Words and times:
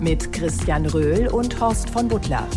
Mit 0.00 0.32
Christian 0.32 0.86
Röhl 0.86 1.28
und 1.28 1.60
Horst 1.60 1.90
von 1.90 2.08
Butler. 2.08 2.48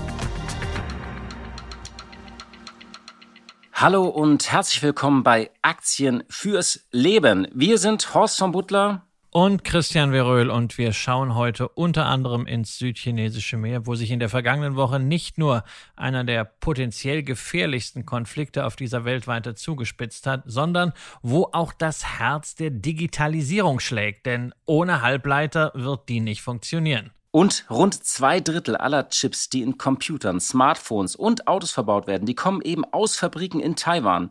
Hallo 3.74 4.06
und 4.06 4.50
herzlich 4.50 4.82
willkommen 4.82 5.24
bei 5.24 5.52
Aktien 5.62 6.24
fürs 6.30 6.88
Leben. 6.92 7.50
Wir 7.54 7.80
sind 7.80 8.14
Horst 8.14 8.40
von 8.40 8.54
Butler 8.54 9.06
und 9.30 9.66
Christian 9.66 10.12
Veröhl 10.12 10.50
und 10.50 10.78
wir 10.78 10.94
schauen 10.94 11.36
heute 11.36 11.68
unter 11.68 12.06
anderem 12.06 12.46
ins 12.46 12.78
südchinesische 12.78 13.58
Meer, 13.58 13.86
wo 13.88 13.96
sich 13.96 14.12
in 14.12 14.22
der 14.22 14.30
vergangenen 14.30 14.78
Woche 14.78 15.02
nicht 15.02 15.38
nur 15.38 15.66
einer 15.98 16.24
der 16.24 16.46
potenziell 16.46 17.24
gefährlichsten 17.24 18.06
Konflikte 18.06 18.66
auf 18.66 18.78
dieser 18.78 19.04
Welt 19.04 19.28
weiter 19.28 19.54
zugespitzt 19.54 20.28
hat, 20.28 20.44
sondern 20.46 20.94
wo 21.22 21.50
auch 21.52 21.74
das 21.74 22.20
Herz 22.20 22.56
der 22.56 22.70
Digitalisierung 22.70 23.82
schlägt, 23.82 24.28
denn 24.28 24.54
ohne 24.66 25.02
Halbleiter 25.02 25.74
wird 25.76 26.08
die 26.08 26.22
nicht 26.22 26.42
funktionieren. 26.42 27.12
Und 27.36 27.66
rund 27.68 27.96
zwei 28.04 28.42
Drittel 28.42 28.78
aller 28.78 29.10
Chips, 29.10 29.50
die 29.50 29.64
in 29.64 29.80
Computern, 29.80 30.40
Smartphones 30.40 31.16
und 31.16 31.48
Autos 31.48 31.72
verbaut 31.72 32.06
werden, 32.06 32.28
die 32.28 32.36
kommen 32.36 32.62
eben 32.62 32.86
aus 32.86 33.16
Fabriken 33.16 33.60
in 33.60 33.76
Taiwan. 33.76 34.30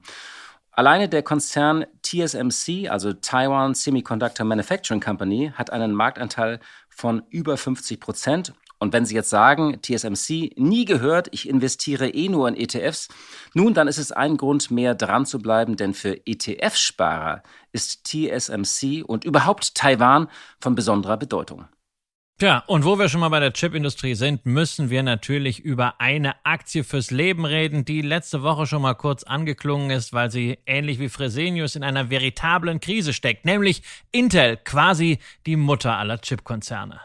Alleine 0.71 1.09
der 1.09 1.25
Konzern 1.25 1.85
TSMC, 2.03 2.89
also 2.89 3.13
Taiwan 3.13 3.75
Semiconductor 3.75 4.47
Manufacturing 4.47 5.01
Company, 5.01 5.53
hat 5.53 5.73
einen 5.73 5.93
Marktanteil 5.95 6.61
von 6.91 7.25
über 7.29 7.57
50 7.57 7.99
Prozent. 7.99 8.53
Und 8.79 8.93
wenn 8.93 9.05
Sie 9.05 9.17
jetzt 9.17 9.31
sagen, 9.31 9.83
TSMC 9.83 10.53
nie 10.57 10.85
gehört, 10.85 11.27
ich 11.33 11.49
investiere 11.49 12.09
eh 12.09 12.29
nur 12.29 12.47
in 12.47 12.57
ETFs, 12.57 13.09
nun, 13.53 13.75
dann 13.75 13.89
ist 13.89 13.99
es 13.99 14.13
ein 14.13 14.37
Grund 14.37 14.71
mehr 14.71 14.95
dran 14.95 15.27
zu 15.27 15.41
bleiben, 15.41 15.77
denn 15.77 15.95
für 15.95 16.25
ETF-Sparer 16.25 17.43
ist 17.73 18.05
TSMC 18.05 19.03
und 19.05 19.25
überhaupt 19.25 19.75
Taiwan 19.75 20.29
von 20.61 20.77
besonderer 20.77 21.17
Bedeutung. 21.17 21.67
Tja, 22.43 22.65
und 22.67 22.85
wo 22.85 22.99
wir 22.99 23.09
schon 23.09 23.21
mal 23.21 23.29
bei 23.29 23.39
der 23.39 23.53
Chipindustrie 23.53 24.17
sind, 24.17 24.47
müssen 24.47 24.91
wir 24.91 25.05
natürlich 25.05 25.61
über 25.61 26.01
eine 26.01 26.45
Aktie 26.45 26.83
fürs 26.83 27.13
Leben 27.13 27.45
reden, 27.45 27.85
die 27.85 28.03
letzte 28.03 28.43
Woche 28.43 28.67
schon 28.67 28.83
mal 28.83 28.95
kurz 28.95 29.23
angeklungen 29.23 29.91
ist, 29.91 30.13
weil 30.13 30.29
sie 30.29 30.59
ähnlich 30.67 30.99
wie 30.99 31.09
Fresenius 31.09 31.77
in 31.77 31.85
einer 31.85 32.11
veritablen 32.11 32.81
Krise 32.81 33.13
steckt, 33.13 33.45
nämlich 33.45 33.85
Intel, 34.11 34.57
quasi 34.57 35.21
die 35.47 35.55
Mutter 35.55 35.97
aller 35.97 36.21
Chipkonzerne. 36.21 37.01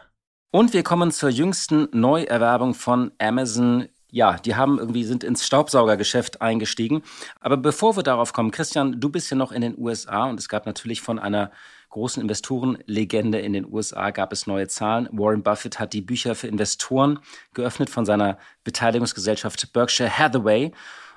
Und 0.50 0.72
wir 0.72 0.82
kommen 0.82 1.12
zur 1.12 1.30
jüngsten 1.30 1.86
Neuerwerbung 1.92 2.74
von 2.74 3.12
Amazon. 3.18 3.86
Ja, 4.10 4.38
die 4.38 4.56
haben 4.56 4.80
irgendwie 4.80 5.04
sind 5.04 5.22
ins 5.22 5.46
Staubsaugergeschäft 5.46 6.42
eingestiegen. 6.42 7.04
Aber 7.38 7.56
bevor 7.56 7.94
wir 7.94 8.02
darauf 8.02 8.32
kommen, 8.32 8.50
Christian, 8.50 9.00
du 9.00 9.08
bist 9.08 9.30
ja 9.30 9.36
noch 9.36 9.52
in 9.52 9.60
den 9.60 9.78
USA 9.78 10.24
und 10.24 10.40
es 10.40 10.48
gab 10.48 10.66
natürlich 10.66 11.00
von 11.00 11.20
einer 11.20 11.52
großen 11.98 12.22
Investorenlegende 12.22 13.40
in 13.40 13.52
den 13.52 13.66
USA 13.72 14.10
gab 14.10 14.32
es 14.32 14.46
neue 14.46 14.68
Zahlen. 14.68 15.08
Warren 15.10 15.42
Buffett 15.42 15.80
hat 15.80 15.92
die 15.92 16.00
Bücher 16.00 16.36
für 16.36 16.46
Investoren 16.46 17.18
geöffnet 17.54 17.90
von 17.90 18.06
seiner 18.06 18.38
Beteiligungsgesellschaft 18.62 19.72
Berkshire 19.72 20.16
Hathaway. 20.16 20.70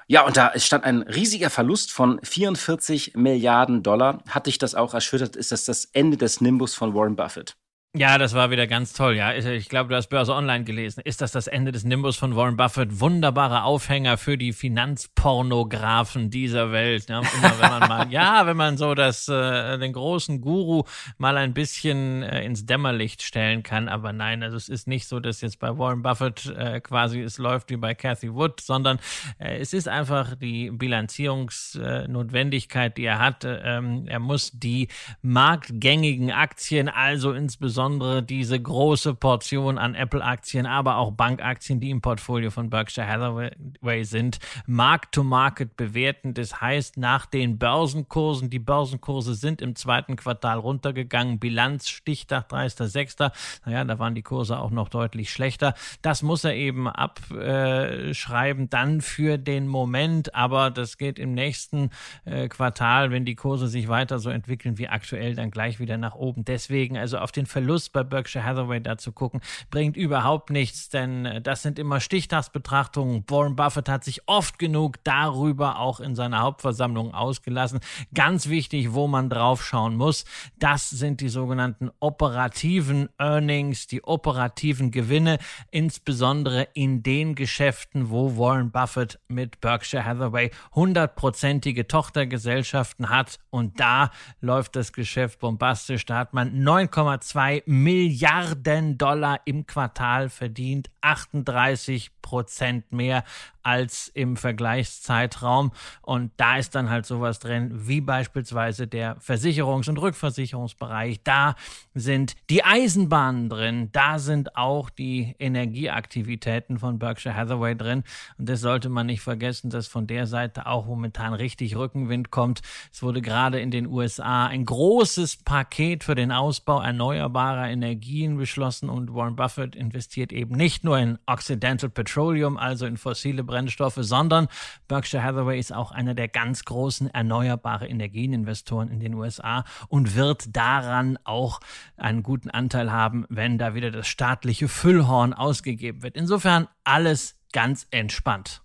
Ja, 0.07 0.25
und 0.25 0.37
da 0.37 0.57
stand 0.57 0.83
ein 0.83 1.03
riesiger 1.03 1.51
Verlust 1.51 1.91
von 1.91 2.19
44 2.23 3.15
Milliarden 3.15 3.83
Dollar. 3.83 4.23
Hat 4.27 4.47
dich 4.47 4.57
das 4.57 4.73
auch 4.73 4.95
erschüttert? 4.95 5.35
Ist 5.35 5.51
das 5.51 5.65
das 5.65 5.85
Ende 5.85 6.17
des 6.17 6.41
Nimbus 6.41 6.73
von 6.73 6.95
Warren 6.95 7.15
Buffett? 7.15 7.55
Ja, 7.93 8.17
das 8.17 8.33
war 8.33 8.51
wieder 8.51 8.67
ganz 8.67 8.93
toll. 8.93 9.17
Ja, 9.17 9.33
ich 9.33 9.67
glaube, 9.67 9.89
du 9.89 9.97
hast 9.97 10.07
Börse 10.07 10.33
Online 10.33 10.63
gelesen. 10.63 11.01
Ist 11.03 11.19
das 11.19 11.33
das 11.33 11.47
Ende 11.47 11.73
des 11.73 11.83
Nimbus 11.83 12.15
von 12.15 12.37
Warren 12.37 12.55
Buffett? 12.55 13.01
Wunderbarer 13.01 13.65
Aufhänger 13.65 14.17
für 14.17 14.37
die 14.37 14.53
Finanzpornografen 14.53 16.29
dieser 16.29 16.71
Welt. 16.71 17.09
Ja, 17.09 17.19
immer 17.19 17.59
wenn 17.59 17.69
man 17.69 17.89
mal, 17.89 18.07
ja, 18.09 18.45
wenn 18.45 18.55
man 18.55 18.77
so 18.77 18.95
das, 18.95 19.27
äh, 19.27 19.77
den 19.77 19.91
großen 19.91 20.39
Guru 20.39 20.83
mal 21.17 21.35
ein 21.35 21.53
bisschen 21.53 22.23
äh, 22.23 22.45
ins 22.45 22.65
Dämmerlicht 22.65 23.23
stellen 23.23 23.61
kann. 23.61 23.89
Aber 23.89 24.13
nein, 24.13 24.41
also 24.41 24.55
es 24.55 24.69
ist 24.69 24.87
nicht 24.87 25.05
so, 25.05 25.19
dass 25.19 25.41
jetzt 25.41 25.59
bei 25.59 25.77
Warren 25.77 26.01
Buffett 26.01 26.45
äh, 26.45 26.79
quasi 26.79 27.19
es 27.19 27.39
läuft 27.39 27.71
wie 27.71 27.77
bei 27.77 27.93
Cathy 27.93 28.33
Wood, 28.33 28.61
sondern 28.61 28.99
äh, 29.37 29.57
es 29.57 29.73
ist 29.73 29.89
einfach 29.89 30.37
die 30.37 30.71
Bilanzierungsnotwendigkeit, 30.71 32.97
die 32.97 33.03
er 33.03 33.19
hat. 33.19 33.45
Ähm, 33.45 34.05
er 34.07 34.19
muss 34.19 34.51
die 34.53 34.87
marktgängigen 35.21 36.31
Aktien, 36.31 36.87
also 36.87 37.33
insbesondere 37.33 37.80
insbesondere 37.81 38.21
diese 38.21 38.61
große 38.61 39.15
Portion 39.15 39.77
an 39.79 39.95
Apple-Aktien, 39.95 40.67
aber 40.67 40.97
auch 40.97 41.11
Bankaktien, 41.11 41.79
die 41.79 41.89
im 41.89 42.01
Portfolio 42.01 42.51
von 42.51 42.69
Berkshire 42.69 43.07
Hathaway 43.07 44.03
sind, 44.03 44.37
Mark-to-Market 44.67 45.75
bewerten. 45.75 46.35
Das 46.35 46.61
heißt, 46.61 46.97
nach 46.97 47.25
den 47.25 47.57
Börsenkursen, 47.57 48.51
die 48.51 48.59
Börsenkurse 48.59 49.33
sind 49.33 49.61
im 49.63 49.75
zweiten 49.75 50.15
Quartal 50.15 50.59
runtergegangen, 50.59 51.39
Bilanz 51.39 51.89
Stichtag 51.89 52.51
30.06. 52.51 53.31
Naja, 53.65 53.83
da 53.83 53.97
waren 53.97 54.13
die 54.13 54.21
Kurse 54.21 54.59
auch 54.59 54.71
noch 54.71 54.89
deutlich 54.89 55.31
schlechter. 55.31 55.73
Das 56.03 56.21
muss 56.21 56.43
er 56.43 56.53
eben 56.53 56.87
abschreiben, 56.87 58.69
dann 58.69 59.01
für 59.01 59.39
den 59.39 59.67
Moment, 59.67 60.35
aber 60.35 60.69
das 60.69 60.97
geht 60.97 61.17
im 61.17 61.33
nächsten 61.33 61.89
äh, 62.25 62.47
Quartal, 62.47 63.09
wenn 63.09 63.25
die 63.25 63.35
Kurse 63.35 63.67
sich 63.67 63.87
weiter 63.87 64.19
so 64.19 64.29
entwickeln 64.29 64.77
wie 64.77 64.87
aktuell, 64.87 65.33
dann 65.35 65.49
gleich 65.49 65.79
wieder 65.79 65.97
nach 65.97 66.13
oben. 66.13 66.45
Deswegen 66.45 66.97
also 66.97 67.17
auf 67.17 67.31
den 67.31 67.47
Verlust 67.47 67.70
Lust 67.71 67.93
bei 67.93 68.03
Berkshire 68.03 68.43
Hathaway 68.43 68.81
da 68.81 68.97
zu 68.97 69.13
gucken, 69.13 69.39
bringt 69.69 69.95
überhaupt 69.95 70.49
nichts, 70.49 70.89
denn 70.89 71.25
äh, 71.25 71.41
das 71.41 71.61
sind 71.61 71.79
immer 71.79 72.01
Stichtagsbetrachtungen. 72.01 73.23
Warren 73.29 73.55
Buffett 73.55 73.87
hat 73.87 74.03
sich 74.03 74.27
oft 74.27 74.59
genug 74.59 75.01
darüber 75.05 75.79
auch 75.79 76.01
in 76.01 76.13
seiner 76.13 76.41
Hauptversammlung 76.41 77.13
ausgelassen. 77.13 77.79
Ganz 78.13 78.49
wichtig, 78.49 78.91
wo 78.91 79.07
man 79.07 79.29
drauf 79.29 79.63
schauen 79.63 79.95
muss, 79.95 80.25
das 80.59 80.89
sind 80.89 81.21
die 81.21 81.29
sogenannten 81.29 81.91
operativen 82.01 83.07
Earnings, 83.17 83.87
die 83.87 84.03
operativen 84.03 84.91
Gewinne, 84.91 85.37
insbesondere 85.69 86.67
in 86.73 87.03
den 87.03 87.35
Geschäften, 87.35 88.09
wo 88.09 88.37
Warren 88.37 88.71
Buffett 88.71 89.17
mit 89.29 89.61
Berkshire 89.61 90.03
Hathaway 90.03 90.51
hundertprozentige 90.75 91.87
Tochtergesellschaften 91.87 93.07
hat 93.07 93.39
und 93.49 93.79
da 93.79 94.11
läuft 94.41 94.75
das 94.75 94.91
Geschäft 94.91 95.39
bombastisch. 95.39 96.05
Da 96.05 96.17
hat 96.17 96.33
man 96.33 96.53
9,2 96.53 97.60
Milliarden 97.65 98.97
Dollar 98.97 99.41
im 99.45 99.65
Quartal 99.65 100.29
verdient, 100.29 100.89
38 101.01 102.11
Prozent 102.21 102.91
mehr 102.91 103.23
als 103.63 104.07
im 104.09 104.37
Vergleichszeitraum. 104.37 105.71
Und 106.01 106.31
da 106.37 106.57
ist 106.57 106.75
dann 106.75 106.89
halt 106.89 107.05
sowas 107.05 107.39
drin, 107.39 107.71
wie 107.87 108.01
beispielsweise 108.01 108.87
der 108.87 109.17
Versicherungs- 109.17 109.89
und 109.89 109.97
Rückversicherungsbereich. 109.97 111.23
Da 111.23 111.55
sind 111.93 112.35
die 112.49 112.63
Eisenbahnen 112.63 113.49
drin, 113.49 113.89
da 113.91 114.19
sind 114.19 114.55
auch 114.55 114.89
die 114.89 115.35
Energieaktivitäten 115.39 116.79
von 116.79 116.99
Berkshire 116.99 117.35
Hathaway 117.35 117.75
drin. 117.75 118.03
Und 118.37 118.49
das 118.49 118.61
sollte 118.61 118.89
man 118.89 119.07
nicht 119.07 119.21
vergessen, 119.21 119.69
dass 119.69 119.87
von 119.87 120.07
der 120.07 120.27
Seite 120.27 120.65
auch 120.65 120.85
momentan 120.85 121.33
richtig 121.33 121.75
Rückenwind 121.75 122.31
kommt. 122.31 122.61
Es 122.91 123.03
wurde 123.03 123.21
gerade 123.21 123.59
in 123.59 123.71
den 123.71 123.87
USA 123.87 124.47
ein 124.47 124.65
großes 124.65 125.37
Paket 125.37 126.03
für 126.03 126.15
den 126.15 126.31
Ausbau 126.31 126.81
erneuerbarer 126.81 127.69
Energien 127.69 128.37
beschlossen 128.37 128.89
und 128.89 129.13
Warren 129.13 129.35
Buffett 129.35 129.75
investiert 129.75 130.31
eben 130.31 130.55
nicht 130.55 130.83
nur 130.83 130.97
in 130.97 131.17
Occidental 131.25 131.89
Petroleum, 131.89 132.57
also 132.57 132.85
in 132.85 132.97
fossile 132.97 133.43
Brennstoffe, 133.51 133.97
sondern 133.99 134.47
Berkshire 134.87 135.21
Hathaway 135.21 135.59
ist 135.59 135.73
auch 135.73 135.91
einer 135.91 136.13
der 136.13 136.29
ganz 136.29 136.63
großen 136.63 137.09
erneuerbare 137.09 137.85
Energieninvestoren 137.85 138.87
in 138.87 139.01
den 139.01 139.13
USA 139.13 139.65
und 139.89 140.15
wird 140.15 140.55
daran 140.55 141.19
auch 141.25 141.59
einen 141.97 142.23
guten 142.23 142.49
Anteil 142.49 142.93
haben, 142.93 143.25
wenn 143.27 143.57
da 143.57 143.75
wieder 143.75 143.91
das 143.91 144.07
staatliche 144.07 144.69
Füllhorn 144.69 145.33
ausgegeben 145.33 146.01
wird. 146.01 146.15
Insofern 146.15 146.69
alles 146.85 147.35
ganz 147.51 147.87
entspannt. 147.91 148.61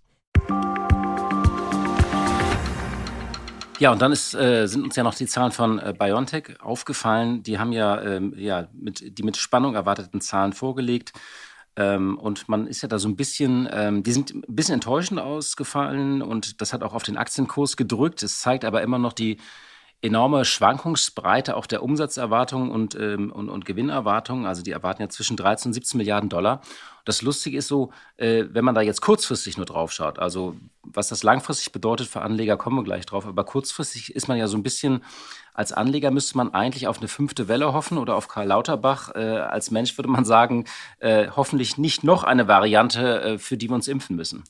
Ja, 3.78 3.92
und 3.92 4.00
dann 4.00 4.12
ist, 4.12 4.34
äh, 4.34 4.66
sind 4.66 4.84
uns 4.84 4.96
ja 4.96 5.02
noch 5.02 5.14
die 5.14 5.26
Zahlen 5.26 5.52
von 5.52 5.78
äh, 5.80 5.92
BioNTech 5.98 6.60
aufgefallen. 6.62 7.42
Die 7.42 7.58
haben 7.58 7.72
ja, 7.72 8.00
ähm, 8.00 8.32
ja 8.36 8.68
mit, 8.72 9.18
die 9.18 9.22
mit 9.24 9.36
Spannung 9.36 9.74
erwarteten 9.74 10.20
Zahlen 10.20 10.52
vorgelegt. 10.54 11.12
Ähm, 11.76 12.18
und 12.18 12.48
man 12.48 12.66
ist 12.66 12.82
ja 12.82 12.88
da 12.88 12.98
so 12.98 13.08
ein 13.08 13.16
bisschen, 13.16 13.68
ähm, 13.70 14.02
die 14.02 14.12
sind 14.12 14.34
ein 14.34 14.42
bisschen 14.48 14.74
enttäuschend 14.74 15.20
ausgefallen 15.20 16.22
und 16.22 16.60
das 16.60 16.72
hat 16.72 16.82
auch 16.82 16.94
auf 16.94 17.02
den 17.02 17.18
Aktienkurs 17.18 17.76
gedrückt. 17.76 18.22
Es 18.22 18.40
zeigt 18.40 18.64
aber 18.64 18.82
immer 18.82 18.98
noch 18.98 19.12
die 19.12 19.36
enorme 20.02 20.44
Schwankungsbreite 20.44 21.56
auch 21.56 21.66
der 21.66 21.82
Umsatzerwartungen 21.82 22.70
und, 22.70 22.94
ähm, 22.94 23.32
und, 23.32 23.48
und 23.48 23.64
Gewinnerwartungen. 23.64 24.46
Also 24.46 24.62
die 24.62 24.70
erwarten 24.70 25.02
ja 25.02 25.08
zwischen 25.08 25.36
13 25.36 25.70
und 25.70 25.72
17 25.74 25.98
Milliarden 25.98 26.28
Dollar. 26.28 26.60
Das 27.04 27.22
Lustige 27.22 27.58
ist 27.58 27.68
so, 27.68 27.92
äh, 28.16 28.44
wenn 28.50 28.64
man 28.64 28.74
da 28.74 28.80
jetzt 28.80 29.00
kurzfristig 29.00 29.56
nur 29.56 29.66
drauf 29.66 29.92
schaut, 29.92 30.18
also 30.18 30.56
was 30.82 31.08
das 31.08 31.22
langfristig 31.22 31.72
bedeutet 31.72 32.08
für 32.08 32.20
Anleger, 32.20 32.56
kommen 32.56 32.76
wir 32.76 32.84
gleich 32.84 33.06
drauf, 33.06 33.26
aber 33.26 33.44
kurzfristig 33.44 34.14
ist 34.14 34.28
man 34.28 34.38
ja 34.38 34.48
so 34.48 34.56
ein 34.56 34.62
bisschen, 34.62 35.02
als 35.54 35.72
Anleger 35.72 36.10
müsste 36.10 36.36
man 36.36 36.52
eigentlich 36.52 36.88
auf 36.88 36.98
eine 36.98 37.08
fünfte 37.08 37.48
Welle 37.48 37.72
hoffen 37.72 37.98
oder 37.98 38.16
auf 38.16 38.28
Karl 38.28 38.48
Lauterbach. 38.48 39.14
Äh, 39.14 39.38
als 39.38 39.70
Mensch 39.70 39.96
würde 39.96 40.10
man 40.10 40.24
sagen, 40.24 40.66
äh, 40.98 41.28
hoffentlich 41.34 41.78
nicht 41.78 42.04
noch 42.04 42.24
eine 42.24 42.48
Variante, 42.48 43.22
äh, 43.22 43.38
für 43.38 43.56
die 43.56 43.70
wir 43.70 43.74
uns 43.74 43.88
impfen 43.88 44.16
müssen 44.16 44.44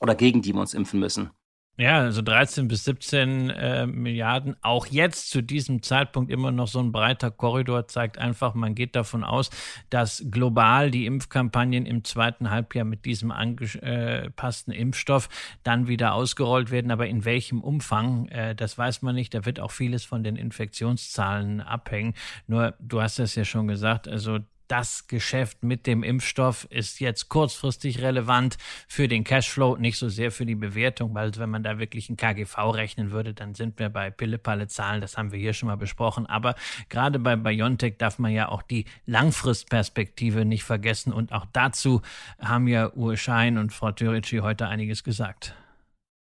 oder 0.00 0.14
gegen 0.14 0.42
die 0.42 0.52
wir 0.52 0.60
uns 0.60 0.74
impfen 0.74 1.00
müssen. 1.00 1.30
Ja, 1.78 2.00
also 2.00 2.20
13 2.20 2.68
bis 2.68 2.84
17 2.84 3.48
äh, 3.48 3.86
Milliarden. 3.86 4.56
Auch 4.60 4.86
jetzt 4.86 5.30
zu 5.30 5.42
diesem 5.42 5.82
Zeitpunkt 5.82 6.30
immer 6.30 6.52
noch 6.52 6.68
so 6.68 6.78
ein 6.80 6.92
breiter 6.92 7.30
Korridor 7.30 7.88
zeigt 7.88 8.18
einfach, 8.18 8.54
man 8.54 8.74
geht 8.74 8.94
davon 8.94 9.24
aus, 9.24 9.48
dass 9.88 10.22
global 10.30 10.90
die 10.90 11.06
Impfkampagnen 11.06 11.86
im 11.86 12.04
zweiten 12.04 12.50
Halbjahr 12.50 12.84
mit 12.84 13.06
diesem 13.06 13.30
angepassten 13.30 14.74
Impfstoff 14.74 15.30
dann 15.62 15.88
wieder 15.88 16.12
ausgerollt 16.12 16.70
werden. 16.70 16.90
Aber 16.90 17.06
in 17.06 17.24
welchem 17.24 17.62
Umfang, 17.62 18.28
äh, 18.28 18.54
das 18.54 18.76
weiß 18.76 19.00
man 19.00 19.14
nicht. 19.14 19.32
Da 19.32 19.46
wird 19.46 19.58
auch 19.58 19.70
vieles 19.70 20.04
von 20.04 20.22
den 20.22 20.36
Infektionszahlen 20.36 21.62
abhängen. 21.62 22.12
Nur, 22.46 22.74
du 22.80 23.00
hast 23.00 23.18
das 23.18 23.34
ja 23.34 23.46
schon 23.46 23.66
gesagt, 23.66 24.08
also 24.08 24.40
das 24.72 25.06
Geschäft 25.06 25.62
mit 25.62 25.86
dem 25.86 26.02
Impfstoff 26.02 26.66
ist 26.70 26.98
jetzt 26.98 27.28
kurzfristig 27.28 28.00
relevant 28.00 28.56
für 28.88 29.06
den 29.06 29.22
Cashflow, 29.22 29.76
nicht 29.76 29.98
so 29.98 30.08
sehr 30.08 30.32
für 30.32 30.46
die 30.46 30.54
Bewertung, 30.54 31.14
weil 31.14 31.30
wenn 31.36 31.50
man 31.50 31.62
da 31.62 31.78
wirklich 31.78 32.08
ein 32.08 32.16
KGV 32.16 32.56
rechnen 32.70 33.10
würde, 33.10 33.34
dann 33.34 33.54
sind 33.54 33.78
wir 33.78 33.90
bei 33.90 34.10
Pillepalle-Zahlen, 34.10 35.02
das 35.02 35.18
haben 35.18 35.30
wir 35.30 35.38
hier 35.38 35.52
schon 35.52 35.66
mal 35.66 35.76
besprochen. 35.76 36.24
Aber 36.24 36.54
gerade 36.88 37.18
bei 37.18 37.36
BioNTech 37.36 37.98
darf 37.98 38.18
man 38.18 38.32
ja 38.32 38.48
auch 38.48 38.62
die 38.62 38.86
Langfristperspektive 39.04 40.46
nicht 40.46 40.64
vergessen 40.64 41.12
und 41.12 41.32
auch 41.32 41.44
dazu 41.52 42.00
haben 42.40 42.66
ja 42.66 42.90
Uwe 42.94 43.18
Schein 43.18 43.58
und 43.58 43.74
Frau 43.74 43.92
Türici 43.92 44.38
heute 44.38 44.68
einiges 44.68 45.04
gesagt. 45.04 45.54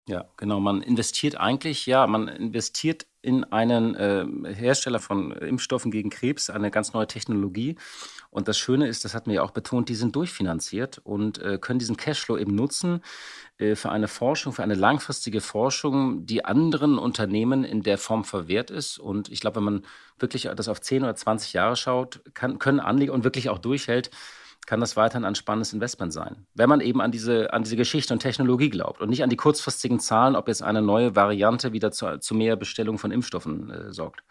Ja, 0.07 0.25
genau. 0.38 0.62
Man 0.62 0.81
investiert 0.81 1.38
eigentlich, 1.38 1.86
ja, 1.86 2.07
man 2.07 2.30
investiert 2.30 3.06
in 3.21 3.44
einen 3.44 3.94
äh, 3.95 4.54
Hersteller 4.54 5.00
von 5.00 5.33
Impfstoffen 5.33 5.92
gegen 5.92 6.09
Krebs, 6.09 6.50
eine 6.50 6.71
ganz 6.71 6.94
neue 6.94 7.07
Technologie. 7.07 7.75
Und 8.30 8.48
das 8.48 8.57
Schöne 8.57 8.88
ist, 8.88 9.04
das 9.04 9.13
hatten 9.13 9.30
wir 9.30 9.36
ja 9.36 9.42
auch 9.42 9.51
betont, 9.51 9.89
die 9.89 9.95
sind 9.95 10.15
durchfinanziert 10.15 11.00
und 11.00 11.39
äh, 11.39 11.57
können 11.59 11.80
diesen 11.80 11.98
Cashflow 11.98 12.38
eben 12.38 12.56
nutzen 12.56 13.01
äh, 13.57 13.75
für 13.75 13.89
eine 13.89 14.07
Forschung, 14.07 14.54
für 14.54 14.63
eine 14.63 14.75
langfristige 14.75 15.42
Forschung, 15.42 16.25
die 16.25 16.45
anderen 16.45 16.98
Unternehmen 17.00 17.65
in 17.65 17.83
der 17.83 17.98
Form 17.98 18.24
verwehrt 18.24 18.71
ist. 18.71 19.00
Und 19.00 19.27
ich 19.27 19.42
glaube, 19.42 19.57
wenn 19.57 19.63
man 19.65 19.86
wirklich 20.19 20.50
das 20.56 20.69
auf 20.69 20.80
10 20.80 21.03
oder 21.03 21.15
20 21.15 21.51
Jahre 21.51 21.75
schaut, 21.75 22.21
kann, 22.33 22.60
können 22.60 22.80
Anleger 22.80 23.12
und 23.12 23.25
wirklich 23.25 23.50
auch 23.50 23.60
durchhält, 23.60 24.10
kann 24.67 24.81
das 24.81 24.97
weiterhin 24.97 25.25
ein 25.25 25.33
spannendes 25.33 25.73
Investment 25.73 26.13
sein. 26.13 26.45
Wenn 26.53 26.69
man 26.69 26.81
eben 26.81 27.01
an 27.01 27.09
diese, 27.09 27.53
an 27.53 27.63
diese 27.63 27.77
Geschichte 27.77 28.13
und 28.13 28.19
Technologie 28.19 28.69
glaubt 28.69 29.01
und 29.01 29.09
nicht 29.09 29.23
an 29.23 29.29
die 29.29 29.37
kurzfristigen 29.37 29.99
Zahlen, 29.99 30.35
ob 30.35 30.49
jetzt 30.49 30.61
eine 30.61 30.81
neue 30.81 31.15
Variante 31.15 31.71
wieder 31.71 31.91
zu, 31.91 32.19
zu 32.19 32.35
mehr 32.35 32.57
Bestellung 32.57 32.99
von 32.99 33.09
Impfstoffen 33.09 33.71
äh, 33.71 33.93
sorgt. 33.93 34.21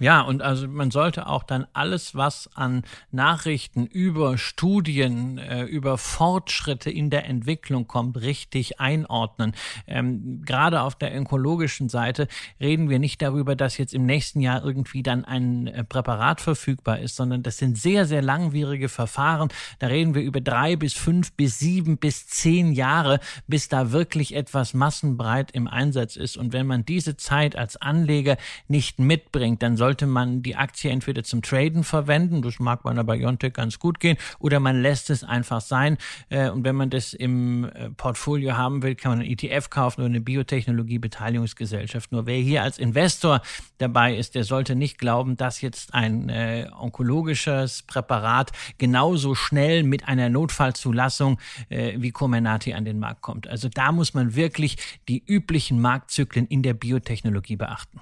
Ja, 0.00 0.22
und 0.22 0.40
also 0.40 0.66
man 0.66 0.90
sollte 0.90 1.26
auch 1.26 1.42
dann 1.42 1.66
alles, 1.74 2.14
was 2.14 2.48
an 2.54 2.84
Nachrichten 3.12 3.84
über 3.84 4.38
Studien, 4.38 5.36
äh, 5.36 5.64
über 5.64 5.98
Fortschritte 5.98 6.90
in 6.90 7.10
der 7.10 7.26
Entwicklung 7.26 7.86
kommt, 7.86 8.18
richtig 8.18 8.80
einordnen. 8.80 9.52
Ähm, 9.86 10.40
gerade 10.46 10.80
auf 10.80 10.94
der 10.94 11.14
onkologischen 11.14 11.90
Seite 11.90 12.28
reden 12.58 12.88
wir 12.88 12.98
nicht 12.98 13.20
darüber, 13.20 13.54
dass 13.54 13.76
jetzt 13.76 13.92
im 13.92 14.06
nächsten 14.06 14.40
Jahr 14.40 14.64
irgendwie 14.64 15.02
dann 15.02 15.26
ein 15.26 15.66
äh, 15.66 15.84
Präparat 15.84 16.40
verfügbar 16.40 17.00
ist, 17.00 17.16
sondern 17.16 17.42
das 17.42 17.58
sind 17.58 17.76
sehr, 17.76 18.06
sehr 18.06 18.22
langwierige 18.22 18.88
Verfahren. 18.88 19.50
Da 19.80 19.88
reden 19.88 20.14
wir 20.14 20.22
über 20.22 20.40
drei 20.40 20.76
bis 20.76 20.94
fünf 20.94 21.32
bis 21.32 21.58
sieben 21.58 21.98
bis 21.98 22.26
zehn 22.26 22.72
Jahre, 22.72 23.20
bis 23.46 23.68
da 23.68 23.92
wirklich 23.92 24.34
etwas 24.34 24.72
massenbreit 24.72 25.50
im 25.50 25.68
Einsatz 25.68 26.16
ist. 26.16 26.38
Und 26.38 26.54
wenn 26.54 26.66
man 26.66 26.86
diese 26.86 27.18
Zeit 27.18 27.54
als 27.54 27.76
Anleger 27.76 28.38
nicht 28.66 28.98
mitbringt, 28.98 29.62
dann 29.62 29.76
soll 29.76 29.89
sollte 29.90 30.06
man 30.06 30.40
die 30.40 30.54
Aktie 30.54 30.88
entweder 30.88 31.24
zum 31.24 31.42
Traden 31.42 31.82
verwenden, 31.82 32.42
das 32.42 32.60
mag 32.60 32.84
bei 32.84 32.90
einer 32.90 33.02
Biontech 33.02 33.54
ganz 33.54 33.80
gut 33.80 33.98
gehen, 33.98 34.16
oder 34.38 34.60
man 34.60 34.80
lässt 34.80 35.10
es 35.10 35.24
einfach 35.24 35.60
sein. 35.60 35.98
Äh, 36.28 36.48
und 36.50 36.64
wenn 36.64 36.76
man 36.76 36.90
das 36.90 37.12
im 37.12 37.64
äh, 37.64 37.90
Portfolio 37.90 38.56
haben 38.56 38.84
will, 38.84 38.94
kann 38.94 39.10
man 39.10 39.20
einen 39.20 39.30
ETF 39.30 39.68
kaufen 39.68 40.02
oder 40.02 40.10
eine 40.10 40.20
Biotechnologie-Beteiligungsgesellschaft. 40.20 42.12
Nur 42.12 42.26
wer 42.26 42.36
hier 42.36 42.62
als 42.62 42.78
Investor 42.78 43.42
dabei 43.78 44.14
ist, 44.14 44.36
der 44.36 44.44
sollte 44.44 44.76
nicht 44.76 44.96
glauben, 44.98 45.36
dass 45.36 45.60
jetzt 45.60 45.92
ein 45.92 46.28
äh, 46.28 46.68
onkologisches 46.78 47.82
Präparat 47.82 48.52
genauso 48.78 49.34
schnell 49.34 49.82
mit 49.82 50.06
einer 50.06 50.28
Notfallzulassung 50.28 51.40
äh, 51.68 51.94
wie 51.96 52.12
Comenati 52.12 52.74
an 52.74 52.84
den 52.84 53.00
Markt 53.00 53.22
kommt. 53.22 53.48
Also 53.48 53.68
da 53.68 53.90
muss 53.90 54.14
man 54.14 54.36
wirklich 54.36 54.76
die 55.08 55.20
üblichen 55.26 55.80
Marktzyklen 55.80 56.46
in 56.46 56.62
der 56.62 56.74
Biotechnologie 56.74 57.56
beachten. 57.56 58.00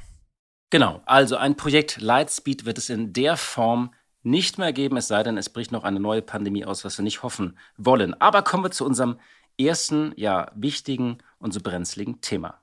Genau, 0.70 1.00
also 1.06 1.36
ein 1.36 1.56
Projekt 1.56 2.00
Lightspeed 2.00 2.66
wird 2.66 2.78
es 2.78 2.90
in 2.90 3.12
der 3.12 3.36
Form 3.36 3.92
nicht 4.22 4.58
mehr 4.58 4.72
geben, 4.72 4.96
es 4.98 5.08
sei 5.08 5.22
denn, 5.22 5.38
es 5.38 5.48
bricht 5.48 5.72
noch 5.72 5.84
eine 5.84 6.00
neue 6.00 6.22
Pandemie 6.22 6.64
aus, 6.64 6.84
was 6.84 6.98
wir 6.98 7.04
nicht 7.04 7.22
hoffen 7.22 7.58
wollen. 7.76 8.20
Aber 8.20 8.42
kommen 8.42 8.64
wir 8.64 8.70
zu 8.70 8.84
unserem 8.84 9.18
ersten, 9.58 10.12
ja, 10.16 10.50
wichtigen 10.54 11.18
und 11.38 11.54
so 11.54 11.60
brenzligen 11.60 12.20
Thema. 12.20 12.60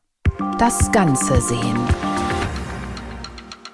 Das 0.60 0.92
Ganze 0.92 1.42
sehen. 1.42 2.15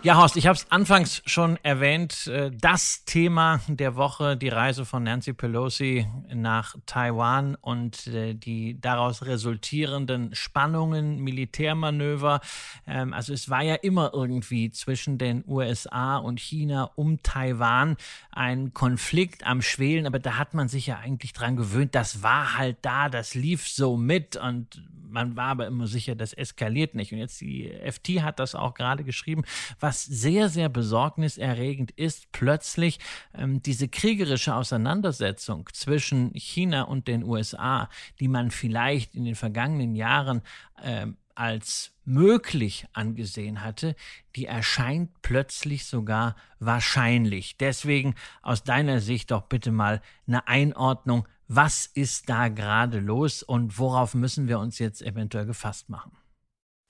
Ja, 0.03 0.17
Horst, 0.17 0.35
ich 0.35 0.47
habe 0.47 0.57
es 0.57 0.65
anfangs 0.71 1.21
schon 1.27 1.59
erwähnt. 1.61 2.25
Äh, 2.25 2.49
das 2.49 3.05
Thema 3.05 3.59
der 3.67 3.95
Woche, 3.95 4.35
die 4.35 4.49
Reise 4.49 4.83
von 4.83 5.03
Nancy 5.03 5.31
Pelosi 5.31 6.07
nach 6.33 6.75
Taiwan 6.87 7.53
und 7.53 8.07
äh, 8.07 8.33
die 8.33 8.81
daraus 8.81 9.23
resultierenden 9.27 10.33
Spannungen, 10.33 11.19
Militärmanöver. 11.19 12.41
Ähm, 12.87 13.13
also 13.13 13.31
es 13.31 13.51
war 13.51 13.61
ja 13.61 13.75
immer 13.75 14.09
irgendwie 14.11 14.71
zwischen 14.71 15.19
den 15.19 15.43
USA 15.47 16.17
und 16.17 16.39
China 16.39 16.89
um 16.95 17.21
Taiwan 17.21 17.95
ein 18.31 18.73
Konflikt 18.73 19.45
am 19.45 19.61
Schwelen, 19.61 20.07
aber 20.07 20.17
da 20.17 20.39
hat 20.39 20.55
man 20.55 20.67
sich 20.67 20.87
ja 20.87 20.97
eigentlich 20.97 21.33
dran 21.33 21.55
gewöhnt. 21.55 21.93
Das 21.93 22.23
war 22.23 22.57
halt 22.57 22.77
da, 22.81 23.07
das 23.07 23.35
lief 23.35 23.67
so 23.67 23.97
mit 23.97 24.35
und 24.35 24.81
man 25.11 25.35
war 25.35 25.49
aber 25.49 25.67
immer 25.67 25.87
sicher, 25.87 26.15
das 26.15 26.33
eskaliert 26.33 26.95
nicht. 26.95 27.11
Und 27.11 27.19
jetzt 27.19 27.41
die 27.41 27.69
FT 27.69 28.21
hat 28.21 28.39
das 28.39 28.55
auch 28.55 28.73
gerade 28.73 29.03
geschrieben, 29.03 29.43
was 29.79 29.90
sehr, 29.91 30.49
sehr 30.49 30.69
besorgniserregend 30.69 31.91
ist, 31.91 32.31
plötzlich 32.31 32.99
ähm, 33.33 33.61
diese 33.61 33.87
kriegerische 33.87 34.55
Auseinandersetzung 34.55 35.69
zwischen 35.73 36.31
China 36.35 36.83
und 36.83 37.07
den 37.07 37.23
USA, 37.23 37.89
die 38.19 38.27
man 38.27 38.51
vielleicht 38.51 39.15
in 39.15 39.25
den 39.25 39.35
vergangenen 39.35 39.95
Jahren 39.95 40.41
ähm, 40.83 41.17
als 41.35 41.93
möglich 42.05 42.85
angesehen 42.93 43.63
hatte, 43.63 43.95
die 44.35 44.45
erscheint 44.45 45.09
plötzlich 45.21 45.85
sogar 45.85 46.35
wahrscheinlich. 46.59 47.57
Deswegen 47.57 48.15
aus 48.41 48.63
deiner 48.63 48.99
Sicht 48.99 49.31
doch 49.31 49.43
bitte 49.43 49.71
mal 49.71 50.01
eine 50.27 50.47
Einordnung, 50.47 51.27
was 51.47 51.85
ist 51.85 52.29
da 52.29 52.47
gerade 52.47 52.99
los 52.99 53.43
und 53.43 53.77
worauf 53.77 54.13
müssen 54.13 54.47
wir 54.47 54.59
uns 54.59 54.79
jetzt 54.79 55.01
eventuell 55.01 55.45
gefasst 55.45 55.89
machen? 55.89 56.11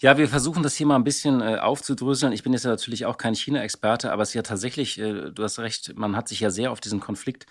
Ja, 0.02 0.18
wir 0.18 0.28
versuchen 0.28 0.64
das 0.64 0.76
hier 0.76 0.88
mal 0.88 0.96
ein 0.96 1.04
bisschen 1.04 1.42
äh, 1.42 1.58
aufzudröseln. 1.58 2.34
Ich 2.34 2.42
bin 2.42 2.54
jetzt 2.54 2.64
ja 2.64 2.72
natürlich 2.72 3.06
auch 3.06 3.18
kein 3.18 3.36
China-Experte, 3.36 4.12
aber 4.12 4.24
es 4.24 4.30
ist 4.30 4.34
ja 4.34 4.42
tatsächlich, 4.42 5.00
äh, 5.00 5.30
du 5.30 5.44
hast 5.44 5.60
recht, 5.60 5.96
man 5.96 6.16
hat 6.16 6.28
sich 6.28 6.40
ja 6.40 6.50
sehr 6.50 6.72
auf 6.72 6.80
diesen 6.80 7.00
Konflikt 7.00 7.46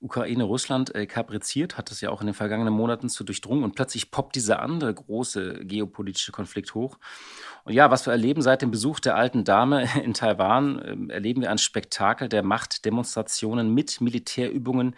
Ukraine-Russland 0.00 0.94
äh, 0.94 1.06
kapriziert, 1.06 1.76
hat 1.76 1.90
das 1.90 2.00
ja 2.00 2.10
auch 2.10 2.20
in 2.20 2.28
den 2.28 2.34
vergangenen 2.34 2.72
Monaten 2.72 3.08
zu 3.08 3.24
durchdrungen 3.24 3.64
und 3.64 3.74
plötzlich 3.74 4.12
poppt 4.12 4.36
dieser 4.36 4.60
andere 4.60 4.94
große 4.94 5.64
geopolitische 5.64 6.30
Konflikt 6.30 6.72
hoch. 6.76 6.98
Und 7.64 7.72
ja, 7.72 7.90
was 7.90 8.06
wir 8.06 8.12
erleben 8.12 8.42
seit 8.42 8.62
dem 8.62 8.70
Besuch 8.70 9.00
der 9.00 9.16
alten 9.16 9.42
Dame 9.42 9.88
in 10.04 10.14
Taiwan, 10.14 10.78
äh, 10.78 11.14
erleben 11.14 11.42
wir 11.42 11.50
ein 11.50 11.58
Spektakel 11.58 12.28
der 12.28 12.44
Machtdemonstrationen 12.44 13.74
mit 13.74 14.00
Militärübungen, 14.00 14.94